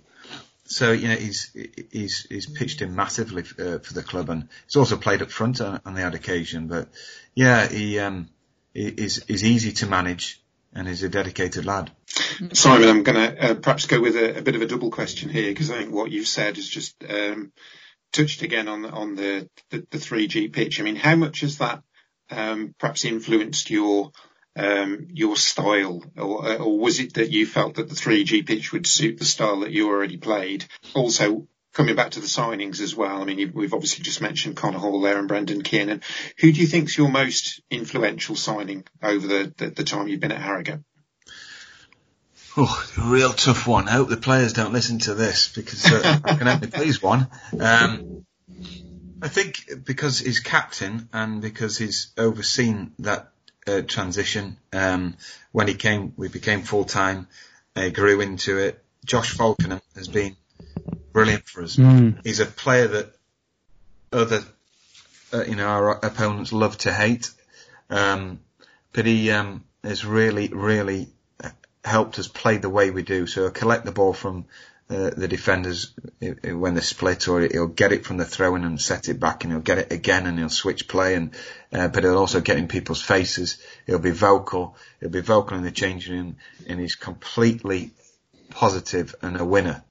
[0.65, 1.55] so you know he's
[1.91, 5.61] he's he's pitched in massively uh, for the club, and he's also played up front
[5.61, 6.67] on, on the odd occasion.
[6.67, 6.89] But
[7.33, 8.27] yeah, he um,
[8.73, 10.41] is is easy to manage,
[10.73, 11.91] and is a dedicated lad.
[12.53, 15.29] Simon, I'm going to uh, perhaps go with a, a, bit of a double question
[15.29, 17.51] here because I think what you've said is just um,
[18.11, 20.79] touched again on the, on the, the, the 3G pitch.
[20.79, 21.83] I mean, how much has that
[22.29, 24.11] um, perhaps influenced your
[24.55, 28.85] um, your style, or, or was it that you felt that the 3G pitch would
[28.85, 30.65] suit the style that you already played?
[30.93, 34.77] Also, coming back to the signings as well, I mean, we've obviously just mentioned Connor
[34.77, 36.01] Hall there and Brendan Kiernan.
[36.39, 40.31] Who do you think's your most influential signing over the, the, the time you've been
[40.31, 40.81] at Harrogate?
[42.55, 43.87] Oh, a real tough one.
[43.87, 47.27] I hope the players don't listen to this because uh, I can only please one.
[47.59, 48.25] Um,
[49.23, 53.31] I think because he's captain and because he's overseen that
[53.65, 54.57] uh, transition.
[54.71, 55.15] Um,
[55.51, 57.27] when he came, we became full time.
[57.75, 58.83] Uh, grew into it.
[59.03, 60.37] Josh Falkingham has been
[61.13, 61.77] brilliant for us.
[61.77, 62.19] Mm.
[62.23, 63.15] He's a player that
[64.11, 64.41] other,
[65.31, 67.31] uh, you know, our opponents love to hate.
[67.89, 68.39] Um,
[68.91, 71.07] but he um, has really, really
[71.83, 73.27] helped us play the way we do.
[73.27, 74.45] So collect the ball from
[74.89, 75.91] uh, the defenders
[76.43, 79.53] when they split, or he'll get it from the throw-in and set it back, and
[79.53, 81.33] he'll get it again, and he'll switch play, and
[81.71, 83.57] uh, but he'll also get in people's faces.
[83.87, 84.75] He'll be vocal.
[84.99, 86.35] He'll be vocal in the changing room,
[86.67, 87.91] and he's completely
[88.49, 89.83] positive and a winner.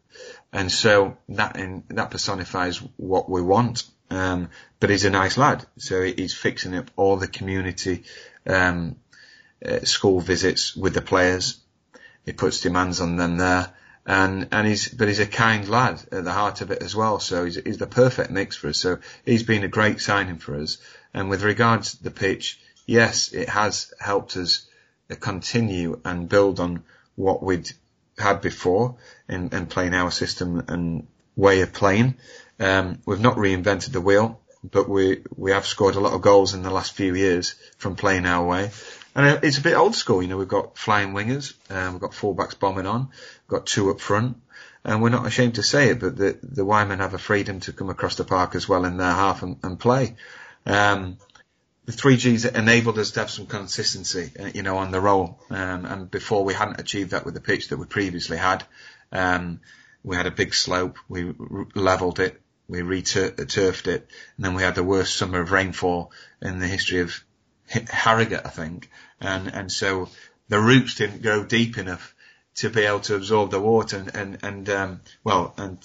[0.53, 3.84] And so that in, that personifies what we want.
[4.11, 8.05] Um, but he's a nice lad, so he's fixing up all the community
[8.46, 8.96] um,
[9.64, 11.59] uh, school visits with the players.
[12.26, 13.72] He puts demands on them there
[14.05, 17.20] and and he's but he's a kind lad at the heart of it as well.
[17.20, 18.78] So he's, he's the perfect mix for us.
[18.78, 20.78] So he's been a great signing for us.
[21.14, 24.66] And with regards to the pitch, yes, it has helped us
[25.20, 26.84] continue and build on
[27.16, 27.70] what we'd
[28.22, 28.96] had before
[29.28, 31.06] in, in playing our system and
[31.36, 32.16] way of playing.
[32.58, 36.54] Um, we've not reinvented the wheel, but we we have scored a lot of goals
[36.54, 38.70] in the last few years from playing our way.
[39.14, 42.12] And it's a bit old school, you know, we've got flying wingers, um, we've got
[42.12, 44.38] fullbacks bombing on, we've got two up front,
[44.84, 47.74] and we're not ashamed to say it, but the, the Wyman have a freedom to
[47.74, 50.16] come across the park as well in their half and, and play.
[50.64, 51.18] Um,
[51.85, 55.41] the three Gs enabled us to have some consistency, uh, you know, on the roll.
[55.51, 58.64] Um, and before we hadn't achieved that with the pitch that we previously had.
[59.11, 59.61] Um,
[60.05, 60.99] we had a big slope.
[61.09, 61.35] We
[61.74, 62.41] leveled it.
[62.68, 64.09] We returfed it.
[64.37, 67.22] And then we had the worst summer of rainfall in the history of
[67.68, 70.09] Harrogate, I think, and and so
[70.49, 72.14] the roots didn't go deep enough
[72.57, 75.78] to be able to absorb the water and and, and um, well and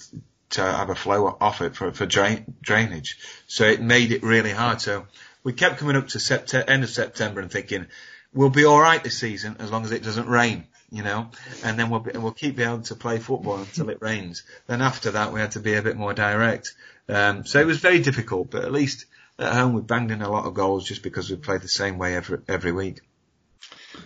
[0.50, 3.18] to have a flow off it for for drain, drainage.
[3.46, 4.80] So it made it really hard.
[4.82, 5.06] So
[5.44, 7.86] we kept coming up to September, end of September and thinking
[8.32, 10.66] we'll be all right this season as long as it doesn't rain.
[10.90, 11.28] You know,
[11.64, 14.44] and then we'll be, we'll keep being able to play football until it rains.
[14.68, 16.74] Then after that, we had to be a bit more direct.
[17.10, 19.04] Um, so it was very difficult, but at least
[19.38, 21.98] at home we banged in a lot of goals just because we played the same
[21.98, 23.00] way every every week.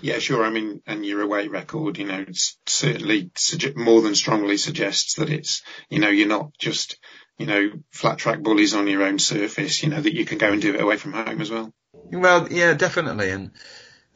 [0.00, 0.44] Yeah, sure.
[0.44, 2.24] I mean, and your away record, you know,
[2.66, 3.30] certainly
[3.76, 6.96] more than strongly suggests that it's, you know, you're not just,
[7.42, 9.82] you know, flat track bullies on your own surface.
[9.82, 11.72] You know that you can go and do it away from home as well.
[11.92, 13.30] Well, yeah, definitely.
[13.30, 13.50] And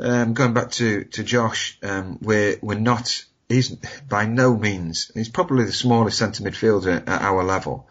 [0.00, 3.24] um, going back to to Josh, um, we're we're not.
[3.48, 3.70] He's
[4.08, 5.10] by no means.
[5.14, 7.88] He's probably the smallest centre midfielder at our level,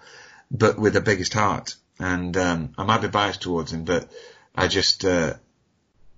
[0.52, 4.10] but with the biggest heart and um, I might be biased towards him, but
[4.54, 5.36] I just uh,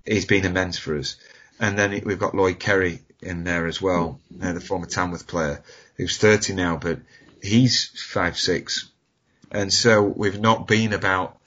[0.06, 1.18] he's been immense for us.
[1.60, 5.64] And then we've got Lloyd Kerry in there as well, uh, the former Tamworth player,
[5.96, 7.00] who's 30 now, but
[7.42, 8.92] he's five six,
[9.52, 11.38] and so we've not been about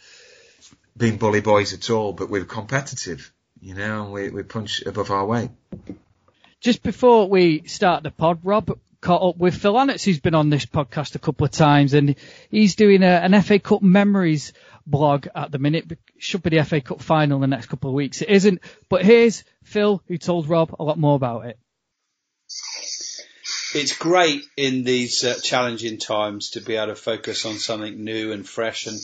[0.96, 5.10] being bully boys at all, but we're competitive, you know, and we we punch above
[5.10, 5.50] our weight.
[6.60, 10.50] Just before we start the pod, Rob, caught up with Phil Annett, who's been on
[10.50, 12.16] this podcast a couple of times, and
[12.50, 14.52] he's doing a, an FA Cup memories
[14.86, 15.90] blog at the minute.
[16.18, 18.20] Should be the FA Cup final in the next couple of weeks.
[18.20, 21.58] It isn't, but here's Phil, who told Rob a lot more about it.
[23.74, 28.32] It's great in these uh, challenging times to be able to focus on something new
[28.32, 28.98] and fresh and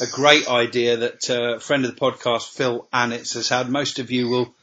[0.00, 3.70] a great idea that uh, a friend of the podcast, Phil Annett, has had.
[3.70, 4.54] Most of you will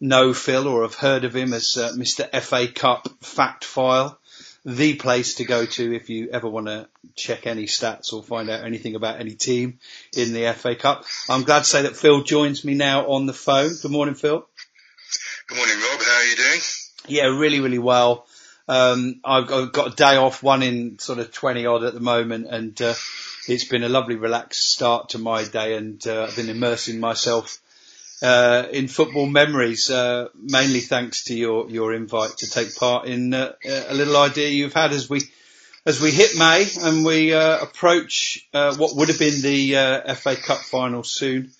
[0.00, 2.28] know Phil or have heard of him as uh, Mr.
[2.42, 4.18] FA Cup Fact File
[4.64, 8.48] the place to go to if you ever want to check any stats or find
[8.48, 9.78] out anything about any team
[10.16, 11.04] in the FA Cup.
[11.28, 13.72] I'm glad to say that Phil joins me now on the phone.
[13.82, 14.46] Good morning, Phil.
[15.48, 16.00] Good morning, Rob.
[16.00, 16.60] How are you doing?
[17.08, 18.26] Yeah, really, really well.
[18.72, 22.46] Um, I've got a day off, one in sort of 20 odd at the moment,
[22.48, 22.94] and uh,
[23.46, 27.58] it's been a lovely, relaxed start to my day, and uh, I've been immersing myself
[28.22, 33.34] uh, in football memories, uh, mainly thanks to your, your invite to take part in
[33.34, 33.52] uh,
[33.88, 35.20] a little idea you've had as we
[35.84, 40.14] as we hit May and we uh, approach uh, what would have been the uh,
[40.14, 41.50] FA Cup final soon,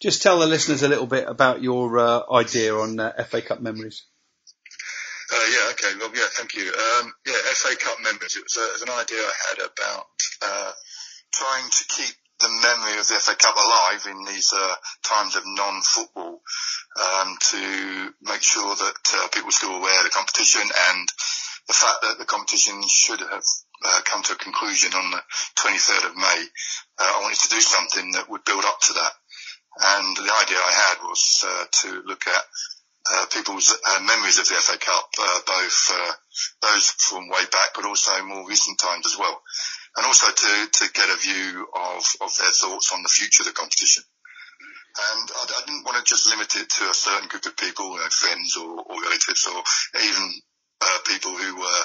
[0.00, 2.00] just tell the listeners a little bit about your
[2.32, 2.96] idea on
[3.26, 4.04] FA Cup memories.
[5.34, 5.98] Uh, yeah, okay.
[5.98, 6.70] Well, yeah, thank you.
[6.70, 8.36] Um, yeah, FA Cup memories.
[8.36, 10.06] It was, it was an idea I had about
[11.34, 15.42] trying to keep the memory of the FA Cup alive in these uh, times of
[15.46, 21.08] non-football um, to make sure that uh, people still aware of the competition and
[21.66, 23.42] the fact that the competition should have
[23.84, 25.22] uh, come to a conclusion on the
[25.58, 26.40] 23rd of May.
[26.98, 29.12] Uh, I wanted to do something that would build up to that.
[29.74, 32.44] And the idea I had was uh, to look at
[33.10, 36.12] uh, people's uh, memories of the FA Cup, uh, both uh,
[36.62, 39.42] those from way back, but also more recent times as well,
[39.96, 43.46] and also to to get a view of of their thoughts on the future of
[43.46, 44.02] the competition.
[44.96, 47.92] And I, I didn't want to just limit it to a certain group of people,
[47.92, 49.60] you know, friends or, or relatives, or
[50.00, 50.32] even
[50.80, 51.82] uh, people who were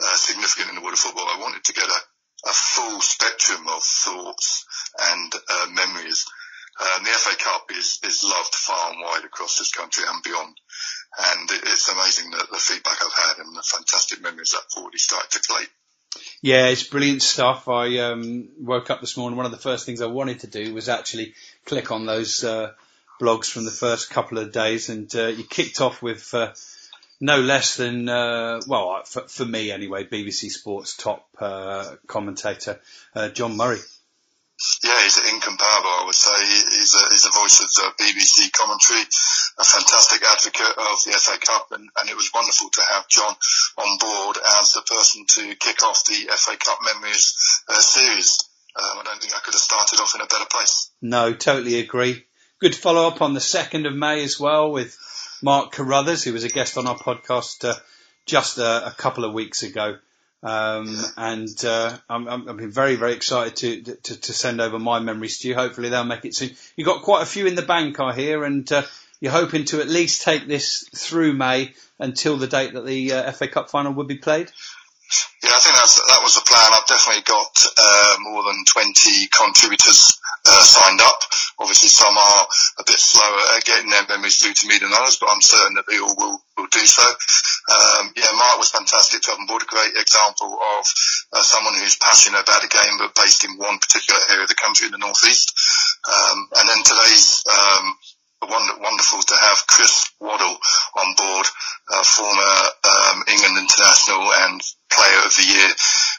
[0.00, 1.28] uh, significant in the world of football.
[1.28, 2.00] I wanted to get a,
[2.48, 4.64] a full spectrum of thoughts
[5.12, 5.34] and
[5.74, 6.24] memories.
[6.80, 10.56] Um, the FA Cup is, is loved far and wide across this country and beyond.
[11.16, 14.98] And it's amazing the, the feedback I've had and the fantastic memories that I've already
[14.98, 15.68] started to collate.
[16.42, 17.68] Yeah, it's brilliant stuff.
[17.68, 19.36] I um, woke up this morning.
[19.36, 22.72] One of the first things I wanted to do was actually click on those uh,
[23.20, 26.52] blogs from the first couple of days, and uh, you kicked off with uh,
[27.20, 32.80] no less than, uh, well, for, for, me anyway, BBC Sports top uh, commentator,
[33.14, 33.80] uh, John Murray.
[34.82, 36.36] Yeah, he's incomparable, I would say.
[36.44, 39.00] He's a, he's a voice of the BBC commentary,
[39.58, 43.34] a fantastic advocate of the FA Cup, and, and it was wonderful to have John
[43.78, 48.38] on board as the person to kick off the FA Cup Memories uh, series.
[48.76, 50.90] Um, I don't think I could have started off in a better place.
[51.00, 52.24] No, totally agree.
[52.60, 54.96] Good follow up on the 2nd of May as well with
[55.42, 57.74] Mark Carruthers, who was a guest on our podcast uh,
[58.26, 59.98] just a, a, couple of weeks ago.
[60.44, 65.38] Um, and uh, I'm, I'm very, very excited to, to, to send over my memories
[65.38, 65.54] to you.
[65.54, 66.50] Hopefully they'll make it soon.
[66.76, 68.82] You've got quite a few in the bank, I hear, and uh,
[69.20, 73.32] you're hoping to at least take this through May until the date that the uh,
[73.32, 74.52] FA Cup final would be played.
[75.42, 76.70] Yeah, I think that was the plan.
[76.74, 81.20] I've definitely got uh, more than 20 contributors uh, signed up.
[81.58, 82.46] Obviously, some are
[82.78, 85.74] a bit slower at getting their memories through to me than others, but I'm certain
[85.74, 87.04] that they all will, will do so.
[87.04, 89.62] Um, yeah, Mark was fantastic to have on board.
[89.62, 90.84] A great example of
[91.32, 94.60] uh, someone who's passionate about the game, but based in one particular area of the
[94.60, 95.56] country in the northeast.
[96.04, 97.96] Um, and then today's um,
[98.44, 100.56] wonderful to have Chris Waddle
[100.96, 101.46] on board,
[101.88, 104.60] uh, former um, England international and
[104.94, 105.70] player of the year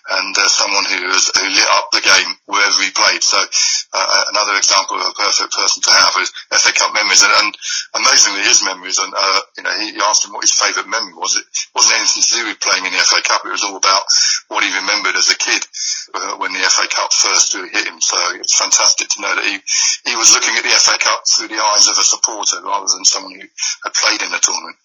[0.05, 3.23] and uh, someone who has who lit up the game wherever he played.
[3.25, 7.25] So uh, another example of a perfect person to have is FA Cup memories.
[7.25, 7.51] And, and
[7.97, 9.01] amazingly, his memories.
[9.01, 11.39] And uh, you know, he, he asked him what his favourite memory was.
[11.39, 13.41] It wasn't anything to do with playing in the FA Cup.
[13.45, 14.05] It was all about
[14.53, 15.65] what he remembered as a kid
[16.13, 17.97] uh, when the FA Cup first hit him.
[17.97, 19.57] So it's fantastic to know that he
[20.05, 23.05] he was looking at the FA Cup through the eyes of a supporter rather than
[23.05, 23.47] someone who
[23.83, 24.77] had played in the tournament.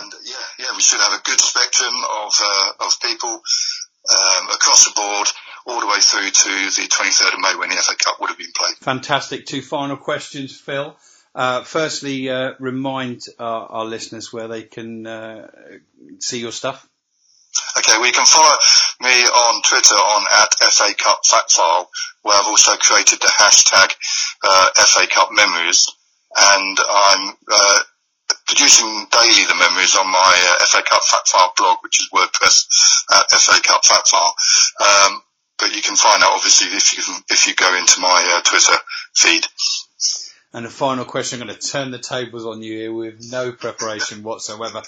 [0.00, 4.84] And yeah, yeah, we should have a good spectrum of uh, of people um, across
[4.84, 5.28] the board,
[5.66, 8.38] all the way through to the 23rd of May when the FA Cup would have
[8.38, 8.76] been played.
[8.76, 9.46] Fantastic.
[9.46, 10.96] Two final questions, Phil.
[11.34, 15.46] Uh, firstly, uh, remind our, our, listeners where they can uh,
[16.18, 16.88] see your stuff.
[17.78, 18.56] Okay, well you can follow
[19.00, 21.88] me on Twitter on at FA Cup Fact File,
[22.22, 23.94] where I've also created the hashtag
[24.42, 25.88] uh, FA Cup Memories,
[26.36, 27.78] and I'm uh,
[28.50, 32.66] producing daily the memories on my uh, FA Cup Fact File blog, which is WordPress
[33.12, 34.34] at FA Cup Fact File.
[34.80, 35.22] Um,
[35.56, 38.76] but you can find out obviously if you if you go into my uh, Twitter
[39.14, 39.46] feed.
[40.52, 43.52] And a final question, I'm going to turn the tables on you here with no
[43.52, 44.82] preparation whatsoever.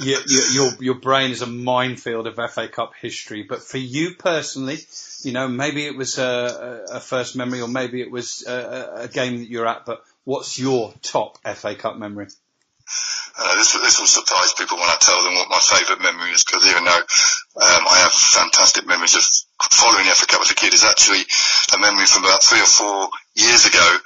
[0.00, 4.78] Your, your, your brain is a minefield of FA Cup history, but for you personally,
[5.22, 9.08] you know, maybe it was a, a first memory or maybe it was a, a
[9.08, 12.26] game that you're at, but what's your top FA Cup memory?
[13.38, 16.44] Uh, this, this will surprise people when I tell them what my favourite memory is,
[16.44, 17.02] because even though
[17.60, 19.24] um, I have fantastic memories of
[19.72, 21.20] following FA Cup as a kid, is actually
[21.74, 23.98] a memory from about three or four years ago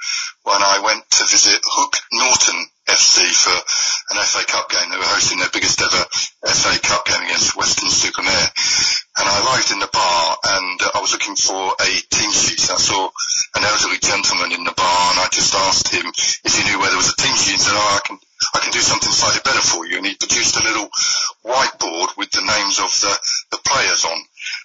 [0.43, 3.55] when I went to visit Hook Norton FC for
[4.11, 4.91] an FA Cup game.
[4.91, 6.03] They were hosting their biggest ever
[6.51, 8.49] FA Cup game against Weston-super-Mare.
[9.17, 12.67] And I arrived in the bar and I was looking for a team sheet.
[12.67, 13.09] I saw
[13.55, 16.05] an elderly gentleman in the bar and I just asked him
[16.43, 18.19] if he knew where there was a team sheet and said, oh, I can
[18.53, 19.97] I can do something slightly better for you.
[19.97, 20.89] And he produced a little
[21.45, 23.13] whiteboard with the names of the,
[23.51, 24.17] the players on,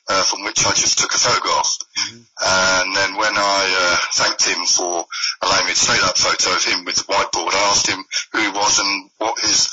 [0.08, 1.78] uh, from which I just took a photograph.
[1.98, 2.20] Mm-hmm.
[2.40, 5.06] And then when I uh, thanked him for
[5.42, 8.40] allowing me to take that photo of him with the whiteboard, I asked him who
[8.40, 9.68] he was and what his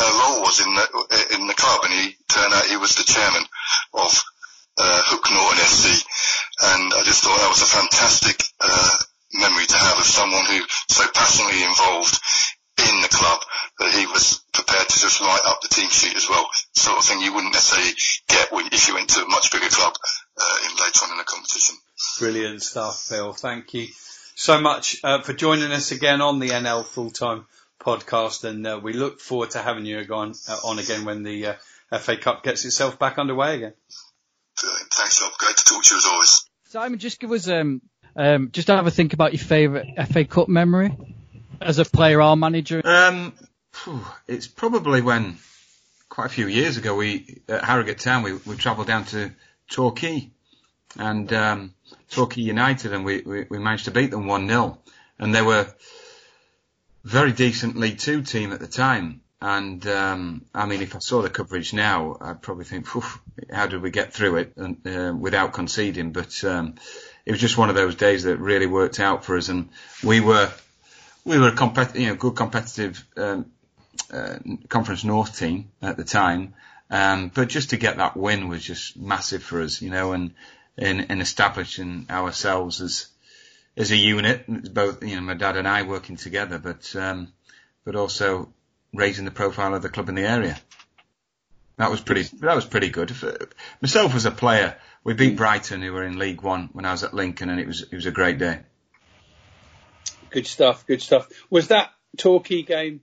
[0.00, 0.86] uh, role was in the
[1.38, 3.44] in the club, and he turned out he was the chairman
[3.94, 4.24] of
[4.78, 6.04] uh, Hook Norton SC,
[6.62, 8.96] and I just thought that was a fantastic uh,
[9.34, 12.18] memory to have of someone who so passionately involved
[12.78, 13.40] in the club
[13.78, 16.48] that he was prepared to just write up the team sheet as well.
[16.74, 17.94] Sort of thing you wouldn't necessarily
[18.28, 19.94] get if you went to a much bigger club
[20.36, 21.76] uh, in later on in the competition.
[22.18, 23.32] Brilliant stuff, Phil.
[23.32, 23.86] Thank you
[24.34, 27.46] so much uh, for joining us again on the NL Full Time
[27.80, 31.46] podcast, and uh, we look forward to having you on, uh, on again when the
[31.46, 33.74] uh, FA Cup gets itself back underway again.
[34.60, 34.92] Brilliant.
[34.92, 35.32] Thanks, Rob.
[35.38, 36.50] Great to talk to you as always.
[36.64, 37.80] Simon, just give us um,
[38.16, 40.94] um, just have a think about your favourite FA Cup memory
[41.60, 42.82] as a player or manager.
[42.84, 43.32] Um,
[44.26, 45.38] it's probably when
[46.08, 49.32] quite a few years ago we at Harrogate Town we, we travelled down to
[49.70, 50.30] Torquay
[50.96, 51.74] and um,
[52.10, 54.78] Torquay United, and we, we, we managed to beat them 1 0.
[55.18, 55.66] And they were
[57.04, 59.20] very decent League Two team at the time.
[59.40, 62.88] And um, I mean, if I saw the coverage now, I'd probably think,
[63.52, 66.10] how did we get through it and, uh, without conceding?
[66.12, 66.74] But um,
[67.24, 69.68] it was just one of those days that really worked out for us, and
[70.02, 70.50] we were
[71.24, 73.46] we were a you know, good competitive um,
[74.12, 74.38] uh,
[74.68, 76.54] Conference North team at the time.
[76.90, 80.34] Um, but just to get that win was just massive for us, you know, and
[80.76, 83.08] in, in establishing ourselves as
[83.76, 84.44] as a unit,
[84.74, 87.32] both you know my dad and I working together, but um,
[87.84, 88.52] but also
[88.92, 90.58] raising the profile of the club in the area.
[91.76, 92.22] That was pretty.
[92.40, 93.14] That was pretty good.
[93.80, 97.04] Myself as a player, we beat Brighton, who were in League One when I was
[97.04, 98.60] at Lincoln, and it was it was a great day.
[100.30, 100.84] Good stuff.
[100.86, 101.28] Good stuff.
[101.48, 103.00] Was that Torquay game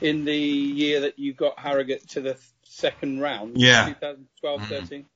[0.00, 3.60] in the year that you got Harrogate to the second round?
[3.60, 3.86] Yeah.
[3.86, 4.66] 2012, mm.
[4.66, 5.06] 13.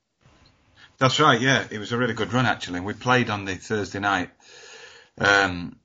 [0.98, 1.40] That's right.
[1.40, 2.80] Yeah, it was a really good run actually.
[2.80, 4.30] We played on the Thursday night.
[5.18, 5.76] Um,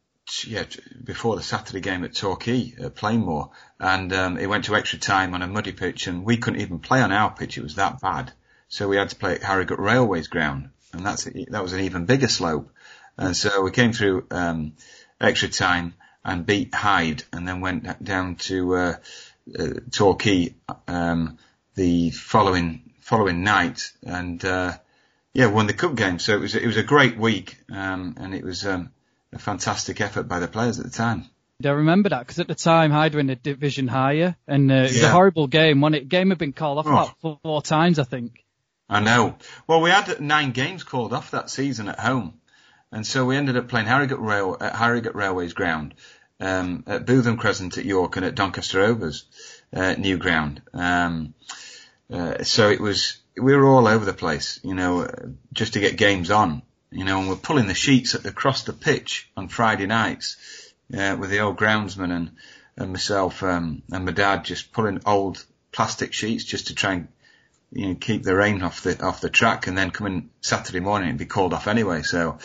[0.46, 0.66] yeah,
[1.04, 5.34] before the Saturday game at Torquay at Plainmoor, and um, it went to extra time
[5.34, 7.58] on a muddy pitch, and we couldn't even play on our pitch.
[7.58, 8.34] It was that bad,
[8.68, 12.06] so we had to play at Harrogate Railways ground, and that's that was an even
[12.06, 12.72] bigger slope.
[13.18, 14.74] And so we came through um,
[15.22, 15.94] extra time
[16.26, 18.96] and beat Hyde, and then went down to uh,
[19.58, 20.56] uh, Torquay
[20.88, 21.38] um,
[21.76, 24.74] the following following night, and uh,
[25.34, 26.18] yeah, won the cup game.
[26.20, 28.92] So it was it was a great week, um, and it was um,
[29.32, 31.26] a fantastic effort by the players at the time.
[31.64, 34.76] I remember that because at the time Hyde were in a division higher, and uh,
[34.76, 35.08] it was yeah.
[35.08, 35.84] a horrible game.
[35.94, 36.92] It game had been called off oh.
[36.92, 38.44] about four, four times, I think.
[38.90, 39.38] I know.
[39.68, 42.40] Well, we had nine games called off that season at home,
[42.96, 45.96] and so we ended up playing Harrogate Rail at Harrogate Railways ground,
[46.40, 49.26] um, at Bootham Crescent at York, and at Doncaster Rovers
[49.74, 50.62] uh, new ground.
[50.74, 51.34] Um,
[52.10, 55.10] uh, so it was we were all over the place, you know,
[55.52, 59.30] just to get games on, you know, and we're pulling the sheets across the pitch
[59.36, 60.38] on Friday nights
[60.98, 62.32] uh, with the old groundsman and,
[62.78, 65.44] and myself um, and my dad just pulling old
[65.74, 67.08] plastic sheets just to try and
[67.74, 71.10] you know keep the rain off the off the track, and then coming Saturday morning
[71.10, 72.02] and be called off anyway.
[72.02, 72.40] So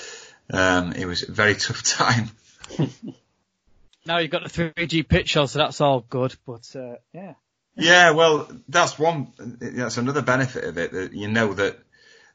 [0.53, 2.31] um, it was a very tough time.
[4.07, 6.35] now you've got the 3G pitch so that's all good.
[6.47, 7.35] But uh, yeah.
[7.77, 9.33] Yeah, well, that's one.
[9.39, 11.79] That's another benefit of it that you know that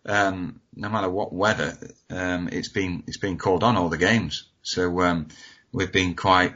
[0.06, 1.78] um, no matter what weather,
[2.10, 4.46] um, it's been it's been called on all the games.
[4.64, 5.28] So um,
[5.72, 6.56] we've been quite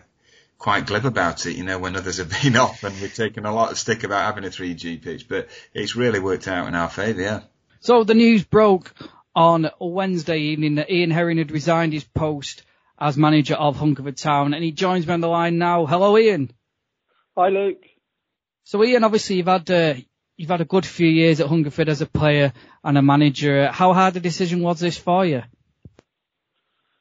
[0.58, 3.54] quite glib about it, you know, when others have been off, and we've taken a
[3.54, 6.90] lot of stick about having a 3G pitch, but it's really worked out in our
[6.90, 7.22] favour.
[7.22, 7.42] Yeah.
[7.80, 8.94] So the news broke
[9.36, 12.64] on Wednesday evening that Ian Herring had resigned his post
[13.00, 15.86] as manager of Hungerford Town, and he joins me on the line now.
[15.86, 16.52] Hello, Ian.
[17.38, 17.84] Hi, Luke.
[18.64, 19.96] So Ian, obviously you've had uh,
[20.38, 22.54] you've had a good few years at Hungerford as a player
[22.84, 23.72] and a manager.
[23.72, 25.44] How hard a decision was this for you?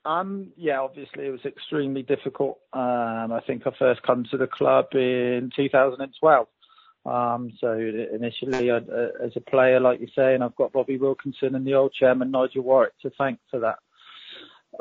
[0.04, 2.58] Um, yeah, obviously it was extremely difficult.
[2.72, 6.46] Um, I think I first come to the club in 2012.
[7.08, 8.80] Um, so initially, uh,
[9.24, 12.30] as a player, like you say, and I've got Bobby Wilkinson and the old chairman
[12.30, 13.78] Nigel Warwick to thank for that.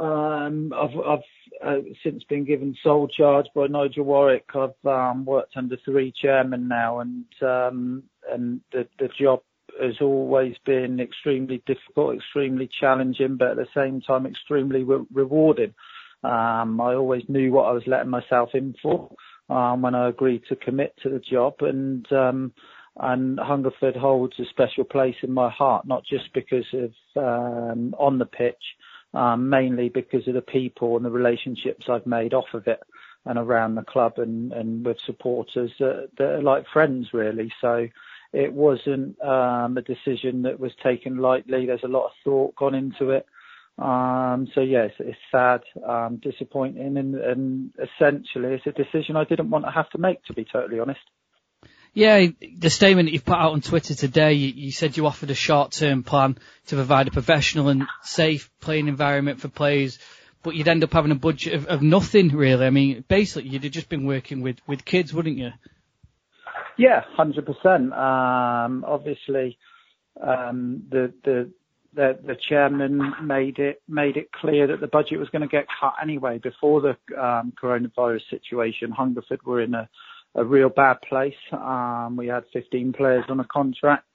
[0.02, 1.20] Um, I've, I've
[1.66, 4.46] uh, since been given sole charge by Nigel Warwick.
[4.54, 9.42] I've um, worked under three chairmen now, and um, and the the job
[9.82, 15.74] has always been extremely difficult, extremely challenging, but at the same time extremely re- rewarding.
[16.24, 19.10] Um, I always knew what I was letting myself in for
[19.50, 22.54] um, when I agreed to commit to the job, and um,
[23.00, 28.18] and Hungerford holds a special place in my heart, not just because of um, on
[28.18, 28.56] the pitch,
[29.14, 32.82] um, mainly because of the people and the relationships I've made off of it
[33.26, 37.52] and around the club and, and with supporters that, that are like friends really.
[37.62, 37.88] So
[38.34, 41.66] it wasn't um, a decision that was taken lightly.
[41.66, 43.26] There's a lot of thought gone into it.
[43.78, 49.52] Um, so yes, it's sad, um, disappointing, and, and essentially it's a decision I didn't
[49.52, 51.00] want to have to make, to be totally honest.
[51.94, 55.32] Yeah, the statement that you've put out on Twitter today, you, you said you offered
[55.32, 60.00] a short-term plan to provide a professional and safe playing environment for players,
[60.44, 62.66] but you'd end up having a budget of, of nothing really.
[62.66, 65.52] I mean, basically, you'd have just been working with, with kids, wouldn't you?
[66.78, 67.92] Yeah, hundred percent.
[67.94, 69.58] Um, obviously,
[70.22, 71.52] um, the the
[71.98, 75.66] the, the chairman made it made it clear that the budget was going to get
[75.82, 78.92] cut anyway before the um, coronavirus situation.
[78.92, 79.90] Hungerford were in a
[80.36, 81.34] a real bad place.
[81.52, 84.06] Um, we had 15 players on a contract.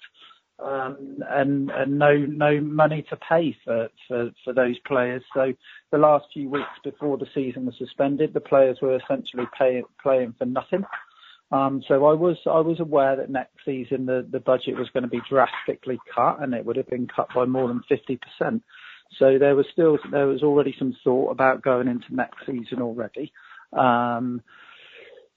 [0.65, 5.25] Um, and, and no no money to pay for, for, for those players.
[5.35, 5.53] So
[5.91, 10.35] the last few weeks before the season was suspended, the players were essentially pay, playing
[10.39, 10.85] for nothing.
[11.53, 15.03] Um, so I was I was aware that next season the, the budget was going
[15.03, 18.63] to be drastically cut, and it would have been cut by more than 50%.
[19.19, 23.33] So there was still there was already some thought about going into next season already.
[23.75, 24.41] Um,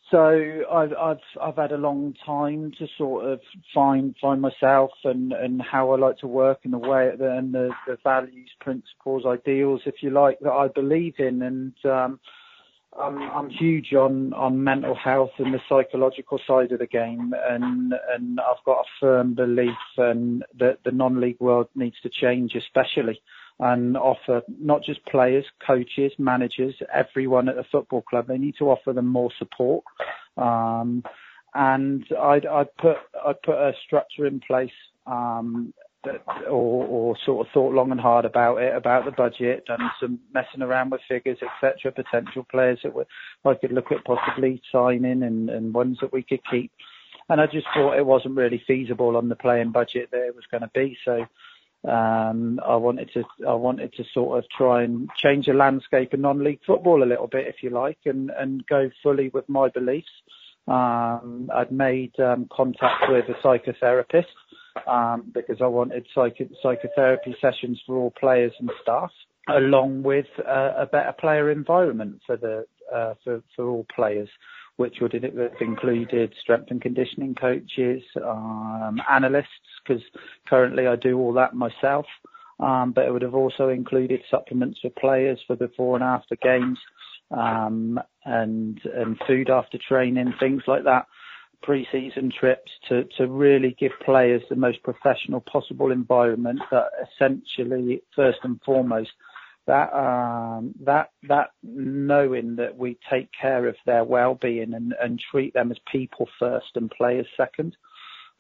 [0.09, 3.41] so I've I've I've had a long time to sort of
[3.73, 7.71] find find myself and and how I like to work and the way and the
[7.87, 12.19] the values, principles, ideals, if you like, that I believe in, and um,
[12.99, 17.93] I'm I'm huge on on mental health and the psychological side of the game, and
[18.13, 23.21] and I've got a firm belief and that the non-league world needs to change, especially
[23.59, 28.27] and offer not just players, coaches, managers, everyone at the football club.
[28.27, 29.83] They need to offer them more support.
[30.37, 31.03] Um,
[31.53, 34.71] and I'd, I'd put I'd put a structure in place
[35.07, 35.73] um,
[36.47, 40.19] or, or sort of thought long and hard about it, about the budget, done some
[40.33, 41.91] messing around with figures, etc.
[41.91, 42.93] Potential players that
[43.45, 46.71] I could look at possibly signing and, ones that we could keep.
[47.27, 50.45] And I just thought it wasn't really feasible on the playing budget that it was
[50.51, 50.97] going to be.
[51.03, 51.25] So
[51.89, 56.19] um, I wanted to I wanted to sort of try and change the landscape of
[56.19, 60.09] non-league football a little bit, if you like, and and go fully with my beliefs.
[60.67, 64.25] Um, I'd made um, contact with a psychotherapist
[64.87, 69.11] um, because I wanted psych- psychotherapy sessions for all players and staff,
[69.47, 74.29] along with uh, a better player environment for the uh, for for all players
[74.77, 75.23] which would have
[75.61, 79.47] included strength and conditioning coaches, um, analysts,
[79.83, 80.03] because
[80.47, 82.05] currently I do all that myself.
[82.59, 86.77] Um, but it would have also included supplements for players for before and after games,
[87.31, 91.05] um, and and food after training, things like that.
[91.63, 98.39] Pre-season trips to to really give players the most professional possible environment that essentially first
[98.43, 99.11] and foremost
[99.67, 105.53] that um, that that knowing that we take care of their well-being and, and treat
[105.53, 107.75] them as people first and players second.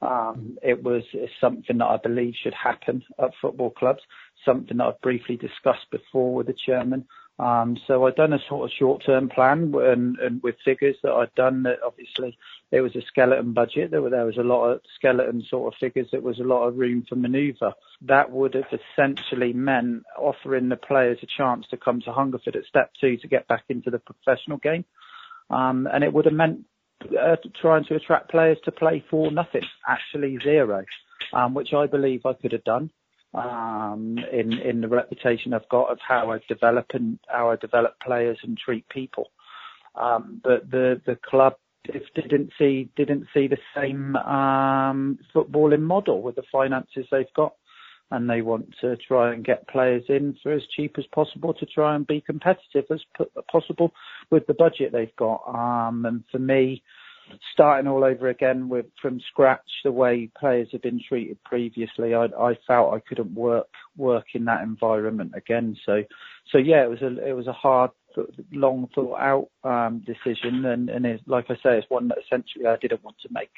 [0.01, 1.03] Um, it was
[1.39, 4.01] something that I believe should happen at football clubs.
[4.45, 7.05] Something that I've briefly discussed before with the chairman.
[7.37, 11.35] Um, so I'd done a sort of short-term plan and, and with figures that I'd
[11.35, 12.37] done that obviously
[12.71, 13.91] there was a skeleton budget.
[13.91, 16.07] There, were, there was a lot of skeleton sort of figures.
[16.11, 17.75] There was a lot of room for manoeuvre.
[18.03, 22.65] That would have essentially meant offering the players a chance to come to Hungerford at
[22.65, 24.85] step two to get back into the professional game.
[25.49, 26.61] Um, and it would have meant
[27.19, 30.85] uh, trying to attract players to play for nothing, actually zero,
[31.33, 32.91] um, which I believe I could have done
[33.35, 37.99] um, in in the reputation I've got of how I develop and how I develop
[37.99, 39.31] players and treat people.
[39.95, 41.55] Um, but the the club
[42.15, 47.53] didn't see didn't see the same um, footballing model with the finances they've got,
[48.11, 51.65] and they want to try and get players in for as cheap as possible to
[51.65, 53.01] try and be competitive as
[53.51, 53.91] possible
[54.31, 55.41] with the budget they've got.
[55.47, 56.83] Um, and for me,
[57.53, 62.25] starting all over again with from scratch the way players have been treated previously I,
[62.25, 63.67] I felt I couldn't work
[63.97, 65.75] work in that environment again.
[65.85, 66.03] So
[66.51, 67.91] so yeah it was a it was a hard
[68.51, 70.65] long thought out um, decision.
[70.65, 73.51] And and it's, like I say it's one that essentially I didn't want to make.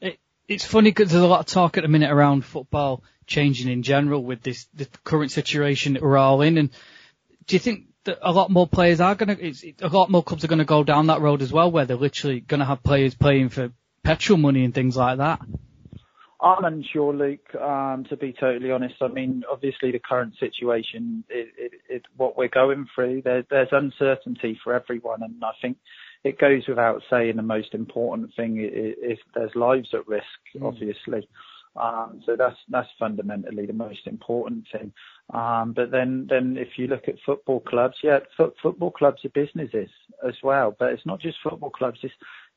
[0.00, 0.18] It,
[0.48, 3.82] it's funny because there's a lot of talk at the minute around football changing in
[3.82, 6.58] general with this the current situation that we're all in.
[6.58, 6.70] And
[7.46, 7.86] do you think
[8.22, 10.84] a lot more players are going to, a lot more clubs are going to go
[10.84, 13.72] down that road as well, where they're literally going to have players playing for
[14.02, 15.40] petrol money and things like that.
[16.42, 17.54] I'm unsure, Luke.
[17.54, 22.38] Um, to be totally honest, I mean, obviously the current situation, it, it, it, what
[22.38, 25.76] we're going through, there, there's uncertainty for everyone, and I think
[26.24, 30.24] it goes without saying the most important thing is, is there's lives at risk,
[30.56, 30.66] mm.
[30.66, 31.28] obviously.
[31.76, 34.92] Um, so that's that's fundamentally the most important thing.
[35.32, 39.30] Um, but then then if you look at football clubs, yeah, fo- football clubs are
[39.30, 39.88] businesses
[40.26, 40.74] as well.
[40.78, 42.00] But it's not just football clubs.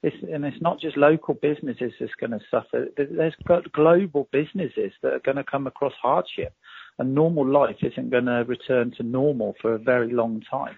[0.03, 2.88] And it's not just local businesses that's going to suffer.
[2.97, 6.53] There's got global businesses that are going to come across hardship,
[6.99, 10.76] and normal life isn't going to return to normal for a very long time.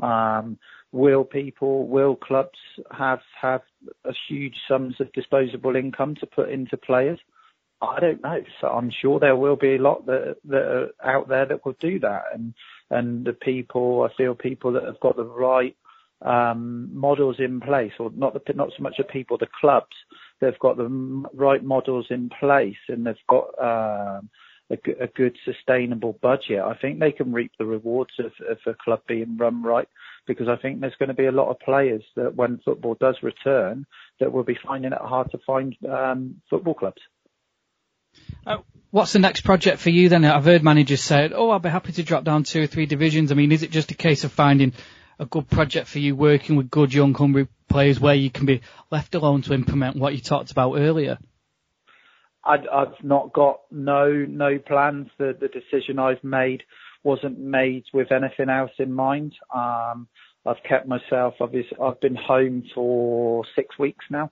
[0.00, 0.58] Um,
[0.90, 2.58] will people, will clubs
[2.90, 3.60] have have
[4.04, 7.20] a huge sums of disposable income to put into players?
[7.84, 8.42] I don't know.
[8.60, 10.62] So I'm sure there will be a lot that that
[11.02, 12.54] are out there that will do that, and
[12.90, 15.76] and the people, I feel people that have got the right
[16.22, 19.96] um, models in place, or not the not so much the people, the clubs,
[20.40, 24.28] they've got the right models in place, and they've got um,
[24.70, 26.60] a, a good sustainable budget.
[26.60, 29.88] I think they can reap the rewards of, of a club being run right,
[30.26, 33.16] because I think there's going to be a lot of players that when football does
[33.22, 33.86] return,
[34.20, 37.02] that will be finding it hard to find um, football clubs.
[38.46, 38.58] Uh,
[38.90, 40.24] what's the next project for you then?
[40.24, 43.32] I've heard managers say, "Oh, I'll be happy to drop down two or three divisions."
[43.32, 44.72] I mean, is it just a case of finding
[45.18, 48.62] a good project for you, working with good young hungry players, where you can be
[48.90, 51.18] left alone to implement what you talked about earlier?
[52.44, 55.08] I, I've not got no no plans.
[55.18, 56.62] The the decision I've made
[57.02, 59.34] wasn't made with anything else in mind.
[59.54, 60.08] Um,
[60.46, 61.34] I've kept myself.
[61.40, 64.30] Obviously, I've been home for six weeks now.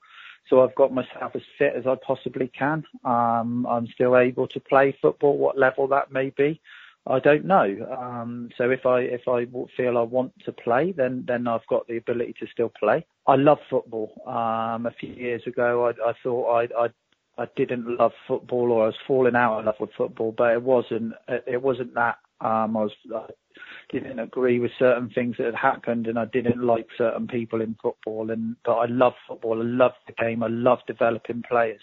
[0.53, 2.85] So I've got myself as fit as I possibly can.
[3.07, 6.61] Um, I'm still able to play football, what level that may be.
[7.07, 7.75] I don't know.
[7.99, 11.89] Um, so if I if I feel I want to play, then then I've got
[11.89, 13.07] the ability to still play.
[13.27, 14.13] I love football.
[14.27, 16.89] Um, a few years ago, I, I thought I, I
[17.43, 20.63] I didn't love football or I was falling out of love with football, but it
[20.63, 22.19] wasn't it wasn't that.
[22.43, 22.93] Um, I was
[23.91, 27.77] didn't agree with certain things that had happened, and I didn't like certain people in
[27.83, 28.31] football.
[28.31, 29.61] And but I love football.
[29.61, 30.43] I love the game.
[30.43, 31.81] I love developing players.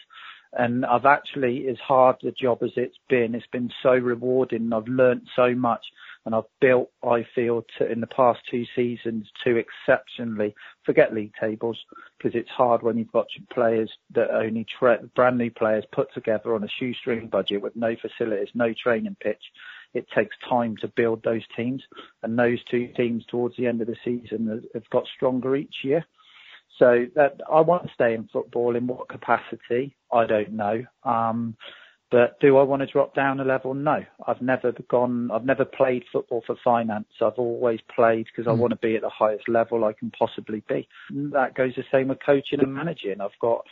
[0.53, 4.63] And I've actually, as hard the job as it's been, it's been so rewarding.
[4.63, 5.85] And I've learnt so much,
[6.25, 10.55] and I've built, I feel, to, in the past two seasons, two exceptionally.
[10.85, 11.77] Forget league tables
[12.17, 16.55] because it's hard when you've got players that only tra- brand new players put together
[16.55, 19.43] on a shoestring budget with no facilities, no training pitch
[19.93, 21.83] it takes time to build those teams.
[22.23, 26.05] And those two teams towards the end of the season have got stronger each year.
[26.77, 29.95] So that I want to stay in football in what capacity?
[30.13, 30.85] I don't know.
[31.03, 31.57] Um,
[32.11, 33.73] but do I want to drop down a level?
[33.73, 34.03] No.
[34.25, 37.07] I've never gone, I've never played football for finance.
[37.21, 38.47] I've always played because.
[38.47, 38.59] I hmm.
[38.59, 40.87] want to be at the highest level I can possibly be.
[41.11, 43.21] That goes the same with coaching and managing.
[43.21, 43.65] I've got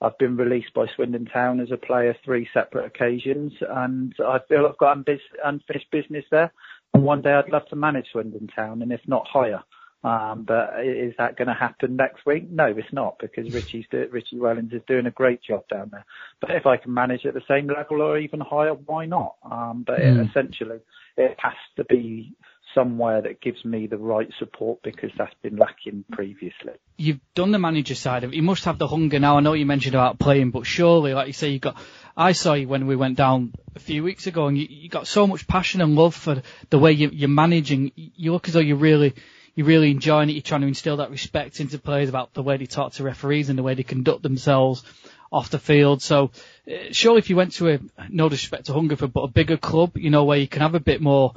[0.00, 4.66] I've been released by Swindon Town as a player three separate occasions, and I feel
[4.66, 6.52] I've got unfinished business there.
[6.92, 9.62] And one day I'd love to manage Swindon Town, and if not higher.
[10.04, 12.48] Um, but is that going to happen next week?
[12.48, 16.04] No, it's not because Richie's do, Richie Wellens is doing a great job down there.
[16.40, 19.34] But if I can manage at the same level or even higher, why not?
[19.50, 20.20] Um, but mm.
[20.20, 20.78] it, essentially,
[21.16, 22.34] it has to be
[22.76, 26.74] somewhere that gives me the right support because that's been lacking previously.
[26.98, 28.36] You've done the manager side of it.
[28.36, 29.38] You must have the hunger now.
[29.38, 31.76] I know you mentioned about playing, but surely, like you say, you got.
[32.16, 35.06] I saw you when we went down a few weeks ago, and you, you got
[35.06, 37.92] so much passion and love for the way you, you're managing.
[37.96, 39.14] You look as though you're really
[39.54, 40.34] you're really enjoying it.
[40.34, 43.48] You're trying to instill that respect into players about the way they talk to referees
[43.48, 44.84] and the way they conduct themselves
[45.32, 46.02] off the field.
[46.02, 46.30] So,
[46.70, 49.96] uh, surely if you went to a, no disrespect to Hungerford, but a bigger club,
[49.96, 51.32] you know, where you can have a bit more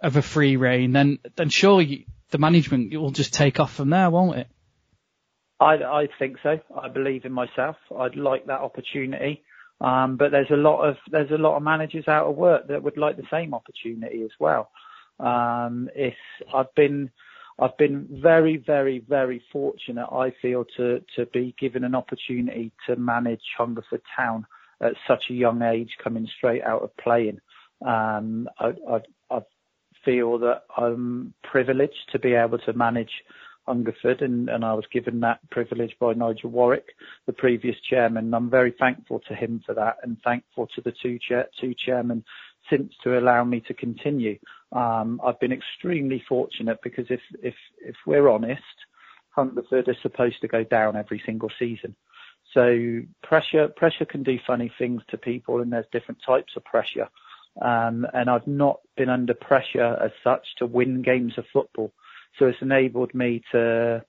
[0.00, 4.10] of a free reign, then then surely the management will just take off from there,
[4.10, 4.48] won't it?
[5.60, 6.58] I, I think so.
[6.76, 7.76] I believe in myself.
[7.96, 9.42] I'd like that opportunity.
[9.80, 12.82] Um, but there's a lot of there's a lot of managers out of work that
[12.82, 14.70] would like the same opportunity as well.
[15.20, 16.16] Um, it's
[16.52, 17.10] I've been
[17.60, 20.06] I've been very very very fortunate.
[20.10, 24.46] I feel to to be given an opportunity to manage Hungerford Town
[24.80, 27.38] at such a young age, coming straight out of playing.
[27.84, 29.02] Um, I, I've
[30.08, 33.10] feel that I'm privileged to be able to manage
[33.66, 36.86] Hungerford, and, and I was given that privilege by Nigel Warwick,
[37.26, 38.24] the previous chairman.
[38.24, 41.74] And I'm very thankful to him for that, and thankful to the two chair, two
[41.74, 42.24] chairmen
[42.70, 44.38] since to allow me to continue.
[44.72, 48.62] Um, I've been extremely fortunate because if if if we're honest,
[49.30, 51.94] Hungerford is supposed to go down every single season.
[52.54, 57.08] So pressure pressure can do funny things to people, and there's different types of pressure
[57.60, 61.92] um, and I've not been under pressure as such to win games of football.
[62.38, 64.04] So it's enabled me to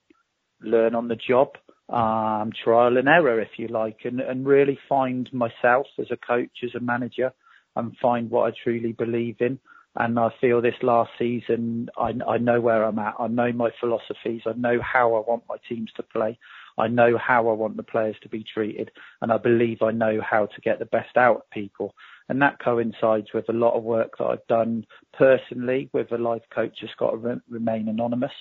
[0.61, 1.49] learn on the job,
[1.89, 6.51] um, trial and error, if you like, and, and really find myself as a coach,
[6.63, 7.31] as a manager,
[7.75, 9.59] and find what I truly believe in.
[9.95, 13.15] And I feel this last season, I, I know where I'm at.
[13.19, 14.41] I know my philosophies.
[14.45, 16.37] I know how I want my teams to play.
[16.79, 18.91] I know how I want the players to be treated,
[19.21, 21.93] and I believe I know how to get the best out of people
[22.29, 26.43] and that coincides with a lot of work that I've done personally with a life
[26.53, 28.31] coach that's got to re- remain anonymous.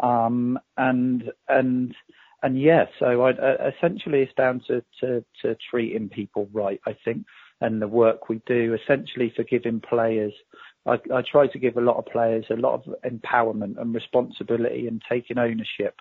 [0.00, 1.94] Um, and and
[2.42, 6.96] and yeah, so I, uh, essentially it's down to, to to treating people right, I
[7.04, 7.26] think,
[7.60, 10.32] and the work we do essentially for giving players
[10.86, 14.86] I, I try to give a lot of players a lot of empowerment and responsibility
[14.86, 15.94] and taking ownership.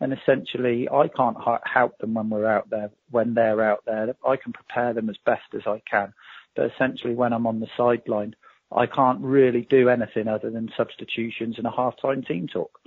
[0.00, 4.14] And essentially, I can't help them when we're out there, when they're out there.
[4.26, 6.12] I can prepare them as best as I can.
[6.54, 8.34] But essentially, when I'm on the sideline,
[8.74, 12.78] I can't really do anything other than substitutions and a half-time team talk.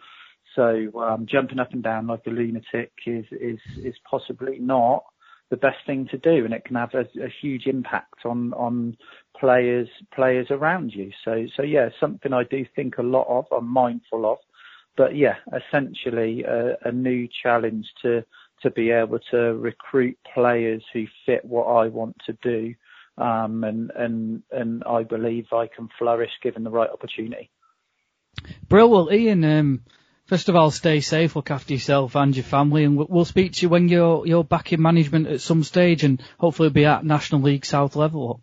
[0.55, 5.03] So um, jumping up and down like a lunatic is is is possibly not
[5.49, 8.97] the best thing to do, and it can have a, a huge impact on on
[9.39, 11.11] players players around you.
[11.23, 13.45] So so yeah, something I do think a lot of.
[13.51, 14.39] I'm mindful of,
[14.99, 18.25] but yeah, essentially a, a new challenge to
[18.61, 22.75] to be able to recruit players who fit what I want to do,
[23.17, 27.49] um, and and and I believe I can flourish given the right opportunity.
[28.67, 29.81] Brill, well, Ian, um,
[30.25, 33.61] First of all, stay safe, look after yourself and your family, and we'll speak to
[33.63, 37.41] you when you're you're back in management at some stage, and hopefully be at National
[37.41, 38.41] League South level.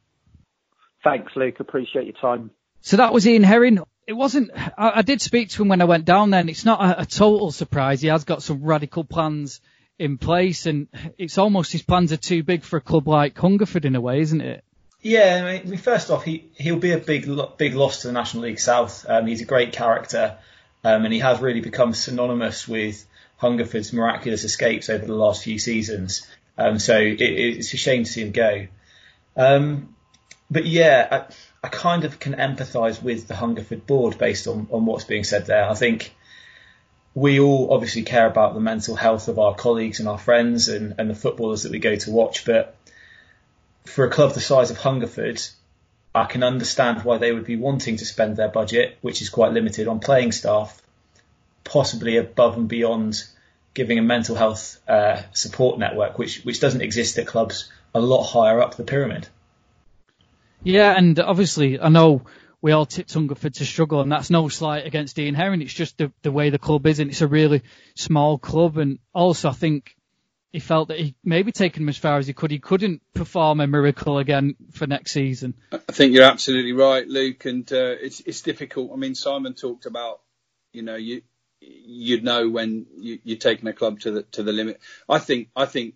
[1.04, 1.60] Thanks, Luke.
[1.60, 2.50] Appreciate your time.
[2.80, 3.80] So that was Ian Herring.
[4.06, 4.50] It wasn't.
[4.54, 7.02] I, I did speak to him when I went down there, and it's not a,
[7.02, 8.00] a total surprise.
[8.00, 9.60] He has got some radical plans
[9.98, 10.88] in place, and
[11.18, 14.20] it's almost his plans are too big for a club like Hungerford in a way,
[14.20, 14.64] isn't it?
[15.02, 18.44] Yeah, I mean, first off, he he'll be a big big loss to the National
[18.44, 19.04] League South.
[19.08, 20.38] Um, he's a great character.
[20.86, 23.04] Um, and he has really become synonymous with
[23.38, 26.24] Hungerford's miraculous escapes over the last few seasons.
[26.56, 28.68] Um, so it, it's a shame to see him go.
[29.36, 29.96] Um,
[30.48, 31.34] but yeah, I,
[31.66, 35.46] I, kind of can empathise with the Hungerford board based on, on what's being said
[35.46, 35.68] there.
[35.68, 36.14] I think
[37.14, 40.94] we all obviously care about the mental health of our colleagues and our friends and,
[40.98, 42.76] and the footballers that we go to watch, but
[43.84, 45.42] for a club the size of Hungerford,
[46.14, 49.52] I can understand why they would be wanting to spend their budget, which is quite
[49.52, 50.80] limited, on playing staff,
[51.64, 53.22] possibly above and beyond
[53.74, 58.24] giving a mental health uh, support network, which which doesn't exist at clubs a lot
[58.24, 59.28] higher up the pyramid.
[60.66, 62.22] Yeah, and obviously I know
[62.60, 65.62] we all tipped Hungerford to struggle, and that's no slight against Ian Herring.
[65.62, 67.62] It's just the, the way the club is, and it's a really
[67.94, 68.76] small club.
[68.76, 69.94] And also, I think
[70.50, 72.50] he felt that he maybe taken him as far as he could.
[72.50, 75.54] He couldn't perform a miracle again for next season.
[75.70, 78.90] I think you're absolutely right, Luke, and uh, it's it's difficult.
[78.92, 80.20] I mean, Simon talked about,
[80.72, 81.22] you know, you
[81.60, 84.80] you'd know when you, you're taking a club to the to the limit.
[85.08, 85.94] I think I think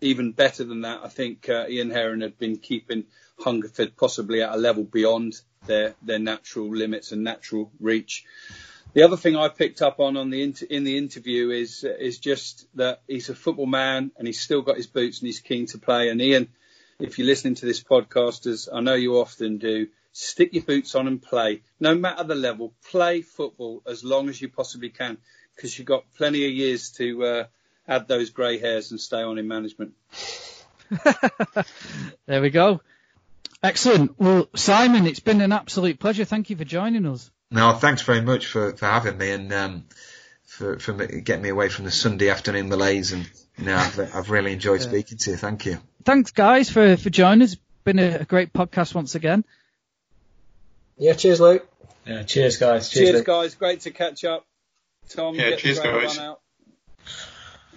[0.00, 1.02] even better than that.
[1.04, 3.04] I think uh, Ian Herring had been keeping
[3.38, 8.24] Hungerford possibly at a level beyond their their natural limits and natural reach.
[8.94, 12.18] The other thing I picked up on on the inter- in the interview is is
[12.18, 15.66] just that he's a football man and he's still got his boots and he's keen
[15.66, 16.08] to play.
[16.08, 16.48] And Ian,
[16.98, 20.94] if you're listening to this podcast, as I know you often do, stick your boots
[20.94, 21.62] on and play.
[21.78, 25.18] No matter the level, play football as long as you possibly can
[25.54, 27.44] because you've got plenty of years to uh,
[27.86, 29.94] add those grey hairs and stay on in management.
[32.26, 32.80] there we go.
[33.62, 34.18] Excellent.
[34.18, 36.24] Well, Simon, it's been an absolute pleasure.
[36.24, 37.30] Thank you for joining us.
[37.50, 39.84] No, thanks very much for, for having me and um,
[40.44, 43.12] for for getting me away from the Sunday afternoon malaise.
[43.12, 44.88] And you know, I've, I've really enjoyed yeah.
[44.88, 45.36] speaking to you.
[45.36, 45.78] Thank you.
[46.04, 47.56] Thanks, guys, for for joining us.
[47.84, 49.44] Been a, a great podcast once again.
[50.98, 51.66] Yeah, cheers, Luke.
[52.06, 52.90] Yeah, cheers, guys.
[52.90, 53.54] Cheers, cheers guys.
[53.54, 54.46] Great to catch up.
[55.08, 56.18] Tom, yeah, cheers, guys.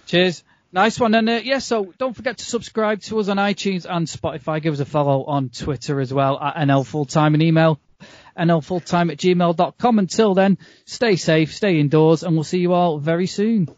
[0.06, 0.44] Cheers.
[0.72, 1.14] Nice one.
[1.14, 4.62] And uh, yeah, so don't forget to subscribe to us on iTunes and Spotify.
[4.62, 7.78] Give us a follow on Twitter as well at NL Fulltime and email
[8.36, 9.98] nlfulltime at gmail.com.
[9.98, 13.68] Until then, stay safe, stay indoors, and we'll see you all very soon.